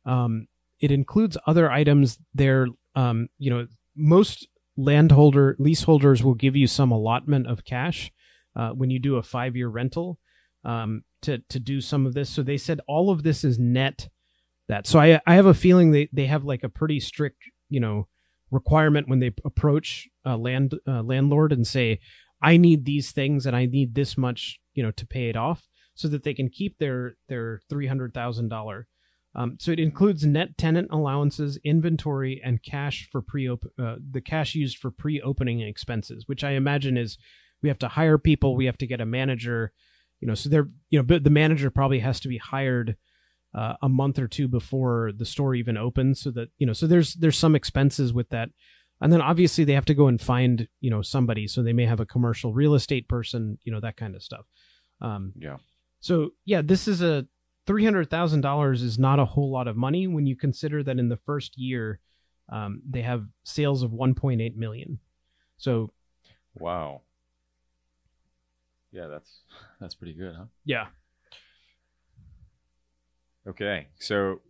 um, 0.05 0.47
it 0.79 0.91
includes 0.91 1.37
other 1.45 1.71
items. 1.71 2.17
There, 2.33 2.67
um, 2.95 3.27
you 3.37 3.49
know, 3.49 3.67
most 3.95 4.47
landholder 4.77 5.55
leaseholders 5.59 6.23
will 6.23 6.33
give 6.33 6.55
you 6.55 6.67
some 6.67 6.91
allotment 6.91 7.47
of 7.47 7.65
cash 7.65 8.11
uh, 8.55 8.69
when 8.69 8.89
you 8.89 8.99
do 8.99 9.17
a 9.17 9.23
five 9.23 9.55
year 9.55 9.67
rental 9.67 10.19
um, 10.63 11.03
to 11.21 11.39
to 11.49 11.59
do 11.59 11.81
some 11.81 12.05
of 12.05 12.13
this. 12.13 12.29
So 12.29 12.43
they 12.43 12.57
said 12.57 12.79
all 12.87 13.09
of 13.11 13.23
this 13.23 13.43
is 13.43 13.59
net. 13.59 14.09
That 14.67 14.87
so 14.87 14.99
I 14.99 15.19
I 15.25 15.35
have 15.35 15.45
a 15.45 15.53
feeling 15.53 15.91
they 15.91 16.09
they 16.13 16.27
have 16.27 16.43
like 16.43 16.63
a 16.63 16.69
pretty 16.69 16.99
strict 16.99 17.43
you 17.69 17.79
know 17.79 18.07
requirement 18.51 19.07
when 19.07 19.19
they 19.19 19.31
approach 19.45 20.07
a 20.25 20.37
land 20.37 20.73
landlord 20.85 21.51
and 21.51 21.65
say 21.65 21.99
I 22.41 22.57
need 22.57 22.85
these 22.85 23.11
things 23.11 23.45
and 23.45 23.55
I 23.55 23.65
need 23.65 23.95
this 23.95 24.17
much 24.17 24.59
you 24.73 24.83
know 24.83 24.91
to 24.91 25.05
pay 25.05 25.29
it 25.29 25.35
off 25.35 25.67
so 25.95 26.07
that 26.07 26.23
they 26.23 26.33
can 26.33 26.49
keep 26.49 26.77
their 26.77 27.15
their 27.27 27.59
three 27.69 27.87
hundred 27.87 28.13
thousand 28.13 28.49
dollar 28.49 28.87
Um, 29.33 29.57
so 29.59 29.71
it 29.71 29.79
includes 29.79 30.25
net 30.25 30.57
tenant 30.57 30.89
allowances, 30.91 31.57
inventory, 31.63 32.41
and 32.43 32.61
cash 32.63 33.07
for 33.11 33.21
pre 33.21 33.47
uh, 33.49 33.95
the 34.11 34.21
cash 34.21 34.55
used 34.55 34.77
for 34.77 34.91
pre-opening 34.91 35.61
expenses, 35.61 36.27
which 36.27 36.43
I 36.43 36.51
imagine 36.51 36.97
is 36.97 37.17
we 37.61 37.69
have 37.69 37.79
to 37.79 37.87
hire 37.87 38.17
people, 38.17 38.55
we 38.55 38.65
have 38.65 38.77
to 38.79 38.87
get 38.87 38.99
a 39.01 39.05
manager, 39.05 39.71
you 40.19 40.27
know. 40.27 40.35
So 40.35 40.49
they're 40.49 40.69
you 40.89 41.01
know, 41.01 41.19
the 41.19 41.29
manager 41.29 41.69
probably 41.71 41.99
has 41.99 42.19
to 42.21 42.27
be 42.27 42.39
hired 42.39 42.97
uh, 43.53 43.75
a 43.81 43.87
month 43.89 44.19
or 44.19 44.27
two 44.27 44.47
before 44.47 45.11
the 45.15 45.25
store 45.25 45.55
even 45.55 45.77
opens, 45.77 46.21
so 46.21 46.31
that 46.31 46.49
you 46.57 46.67
know. 46.67 46.73
So 46.73 46.87
there's 46.87 47.13
there's 47.15 47.37
some 47.37 47.55
expenses 47.55 48.11
with 48.11 48.29
that, 48.29 48.49
and 48.99 49.13
then 49.13 49.21
obviously 49.21 49.63
they 49.65 49.75
have 49.75 49.85
to 49.85 49.93
go 49.95 50.07
and 50.07 50.19
find 50.19 50.67
you 50.81 50.89
know 50.89 51.01
somebody. 51.01 51.47
So 51.47 51.63
they 51.63 51.73
may 51.73 51.85
have 51.85 52.01
a 52.01 52.05
commercial 52.05 52.53
real 52.53 52.73
estate 52.75 53.07
person, 53.07 53.59
you 53.63 53.71
know, 53.71 53.79
that 53.81 53.97
kind 53.97 54.15
of 54.15 54.23
stuff. 54.23 54.45
Um, 54.99 55.33
Yeah. 55.37 55.57
So 56.01 56.31
yeah, 56.45 56.61
this 56.61 56.87
is 56.87 57.01
a 57.01 57.25
three 57.65 57.85
hundred 57.85 58.09
thousand 58.09 58.41
dollars 58.41 58.81
is 58.81 58.99
not 58.99 59.19
a 59.19 59.25
whole 59.25 59.51
lot 59.51 59.67
of 59.67 59.77
money 59.77 60.07
when 60.07 60.25
you 60.25 60.35
consider 60.35 60.83
that 60.83 60.99
in 60.99 61.07
the 61.07 61.17
first 61.17 61.57
year 61.57 61.99
um, 62.49 62.81
they 62.87 63.01
have 63.01 63.25
sales 63.43 63.83
of 63.83 63.93
one 63.93 64.13
point 64.13 64.41
eight 64.41 64.57
million. 64.57 64.99
So 65.57 65.91
Wow. 66.55 67.01
Yeah, 68.91 69.07
that's 69.07 69.41
that's 69.79 69.95
pretty 69.95 70.13
good, 70.13 70.35
huh? 70.35 70.45
yeah, 70.65 70.87
Okay, 73.47 73.87
so 73.97 74.41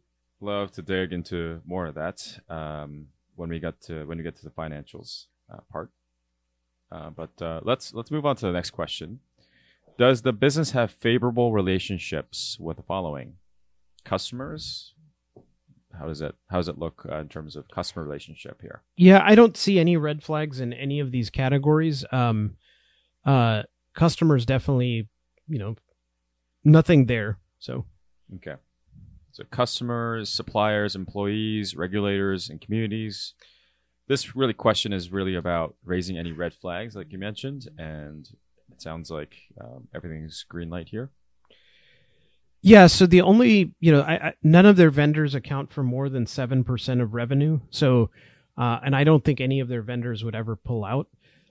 love 0.41 0.71
to 0.73 0.81
dig 0.81 1.13
into 1.13 1.61
more 1.65 1.85
of 1.85 1.95
that 1.95 2.39
um, 2.49 3.07
when 3.35 3.49
we 3.49 3.59
get 3.59 3.81
to 3.83 4.03
when 4.05 4.17
we 4.17 4.23
get 4.23 4.35
to 4.37 4.43
the 4.43 4.51
financials 4.51 5.27
uh, 5.51 5.59
part. 5.71 5.91
Uh, 6.91 7.09
but 7.09 7.41
uh, 7.41 7.61
let's 7.63 7.93
let's 7.93 8.11
move 8.11 8.25
on 8.25 8.35
to 8.35 8.47
the 8.47 8.51
next 8.51 8.71
question. 8.71 9.19
Does 9.97 10.23
the 10.23 10.33
business 10.33 10.71
have 10.71 10.91
favorable 10.91 11.51
relationships 11.53 12.57
with 12.59 12.77
the 12.77 12.83
following 12.83 13.35
customers? 14.03 14.93
How 15.97 16.07
does 16.07 16.21
it 16.21 16.35
how 16.49 16.57
does 16.57 16.67
it 16.67 16.77
look 16.77 17.05
uh, 17.09 17.17
in 17.17 17.27
terms 17.27 17.55
of 17.55 17.67
customer 17.69 18.03
relationship 18.05 18.61
here? 18.61 18.81
yeah, 18.95 19.21
I 19.23 19.35
don't 19.35 19.57
see 19.57 19.79
any 19.79 19.97
red 19.97 20.23
flags 20.23 20.59
in 20.59 20.73
any 20.73 20.99
of 20.99 21.11
these 21.11 21.29
categories. 21.29 22.05
Um, 22.11 22.55
uh, 23.25 23.63
customers 23.93 24.45
definitely, 24.45 25.09
you 25.47 25.59
know, 25.59 25.75
nothing 26.63 27.05
there. 27.07 27.39
So 27.59 27.85
Okay, 28.35 28.55
so 29.31 29.43
customers, 29.51 30.29
suppliers, 30.29 30.95
employees, 30.95 31.75
regulators, 31.75 32.49
and 32.49 32.61
communities. 32.61 33.33
This 34.07 34.35
really 34.35 34.53
question 34.53 34.93
is 34.93 35.11
really 35.11 35.35
about 35.35 35.75
raising 35.83 36.17
any 36.17 36.31
red 36.31 36.53
flags, 36.53 36.95
like 36.95 37.11
you 37.11 37.19
mentioned, 37.19 37.69
and 37.77 38.27
sounds 38.81 39.11
like 39.11 39.35
um, 39.59 39.87
everything's 39.93 40.43
green 40.47 40.69
light 40.69 40.89
here. 40.89 41.11
Yeah, 42.61 42.87
so 42.87 43.07
the 43.07 43.21
only 43.21 43.73
you 43.79 43.91
know, 43.91 44.01
I, 44.01 44.13
I, 44.13 44.33
none 44.43 44.65
of 44.65 44.77
their 44.77 44.91
vendors 44.91 45.33
account 45.33 45.71
for 45.73 45.83
more 45.83 46.09
than 46.09 46.27
seven 46.27 46.63
percent 46.63 47.01
of 47.01 47.13
revenue. 47.13 47.59
So, 47.71 48.11
uh, 48.57 48.79
and 48.83 48.95
I 48.95 49.03
don't 49.03 49.23
think 49.25 49.41
any 49.41 49.59
of 49.59 49.67
their 49.67 49.81
vendors 49.81 50.23
would 50.23 50.35
ever 50.35 50.55
pull 50.55 50.85
out. 50.85 51.07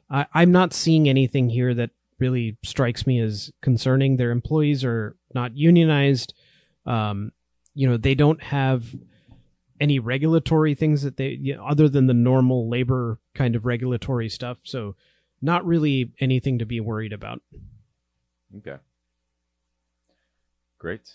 I, 0.08 0.26
I'm 0.32 0.52
not 0.52 0.72
seeing 0.72 1.08
anything 1.08 1.48
here 1.50 1.74
that 1.74 1.90
really 2.20 2.58
strikes 2.62 3.06
me 3.06 3.18
as 3.18 3.50
concerning. 3.60 4.16
Their 4.16 4.30
employees 4.30 4.84
are 4.84 5.16
not 5.34 5.56
unionized. 5.56 6.34
Um, 6.86 7.32
you 7.74 7.88
know, 7.88 7.96
they 7.96 8.14
don't 8.14 8.42
have 8.42 8.84
any 9.80 9.98
regulatory 9.98 10.74
things 10.74 11.02
that 11.02 11.16
they 11.16 11.30
you 11.40 11.56
know, 11.56 11.64
other 11.64 11.88
than 11.88 12.06
the 12.06 12.14
normal 12.14 12.68
labor 12.68 13.18
kind 13.34 13.56
of 13.56 13.64
regulatory 13.64 14.28
stuff. 14.28 14.58
So, 14.62 14.94
not 15.42 15.64
really 15.64 16.12
anything 16.20 16.58
to 16.58 16.66
be 16.66 16.80
worried 16.80 17.12
about. 17.12 17.42
Okay. 18.56 18.76
Great. 20.78 21.12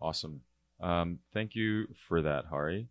Awesome. 0.00 0.42
Um, 0.80 1.20
thank 1.32 1.54
you 1.54 1.86
for 2.08 2.22
that, 2.22 2.46
Hari. 2.50 2.88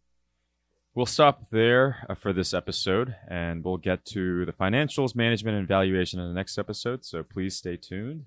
We'll 0.95 1.05
stop 1.05 1.49
there 1.49 2.05
uh, 2.09 2.15
for 2.15 2.31
this 2.31 2.53
episode 2.53 3.15
and 3.29 3.63
we'll 3.63 3.77
get 3.77 4.05
to 4.05 4.45
the 4.45 4.53
financials, 4.53 5.13
management, 5.13 5.57
and 5.57 5.67
valuation 5.67 6.19
in 6.19 6.27
the 6.27 6.33
next 6.33 6.57
episode. 6.57 7.03
So 7.03 7.21
please 7.21 7.55
stay 7.55 7.75
tuned. 7.75 8.25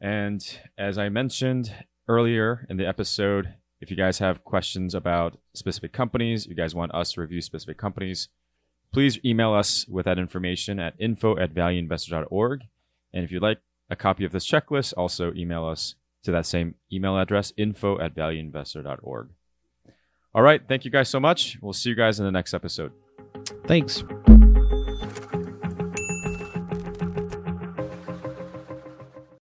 And 0.00 0.46
as 0.76 0.98
I 0.98 1.08
mentioned 1.08 1.72
earlier 2.08 2.66
in 2.68 2.76
the 2.76 2.86
episode, 2.86 3.54
if 3.80 3.90
you 3.90 3.96
guys 3.96 4.18
have 4.18 4.44
questions 4.44 4.94
about 4.94 5.38
specific 5.54 5.92
companies, 5.92 6.46
you 6.46 6.54
guys 6.54 6.74
want 6.74 6.94
us 6.94 7.12
to 7.12 7.22
review 7.22 7.40
specific 7.40 7.78
companies, 7.78 8.28
please 8.96 9.20
email 9.26 9.52
us 9.52 9.86
with 9.88 10.06
that 10.06 10.18
information 10.18 10.80
at 10.80 10.94
info 10.98 11.36
at 11.36 11.52
valueinvestor.org. 11.52 12.62
And 13.12 13.24
if 13.24 13.30
you'd 13.30 13.42
like 13.42 13.58
a 13.90 13.94
copy 13.94 14.24
of 14.24 14.32
this 14.32 14.50
checklist, 14.50 14.94
also 14.96 15.34
email 15.34 15.66
us 15.66 15.96
to 16.22 16.32
that 16.32 16.46
same 16.46 16.76
email 16.90 17.18
address, 17.18 17.52
info 17.58 18.00
at 18.00 18.14
valueinvestor.org. 18.14 19.28
All 20.34 20.42
right. 20.42 20.62
Thank 20.66 20.86
you 20.86 20.90
guys 20.90 21.10
so 21.10 21.20
much. 21.20 21.58
We'll 21.60 21.74
see 21.74 21.90
you 21.90 21.94
guys 21.94 22.18
in 22.18 22.24
the 22.24 22.32
next 22.32 22.54
episode. 22.54 22.92
Thanks. 23.66 24.02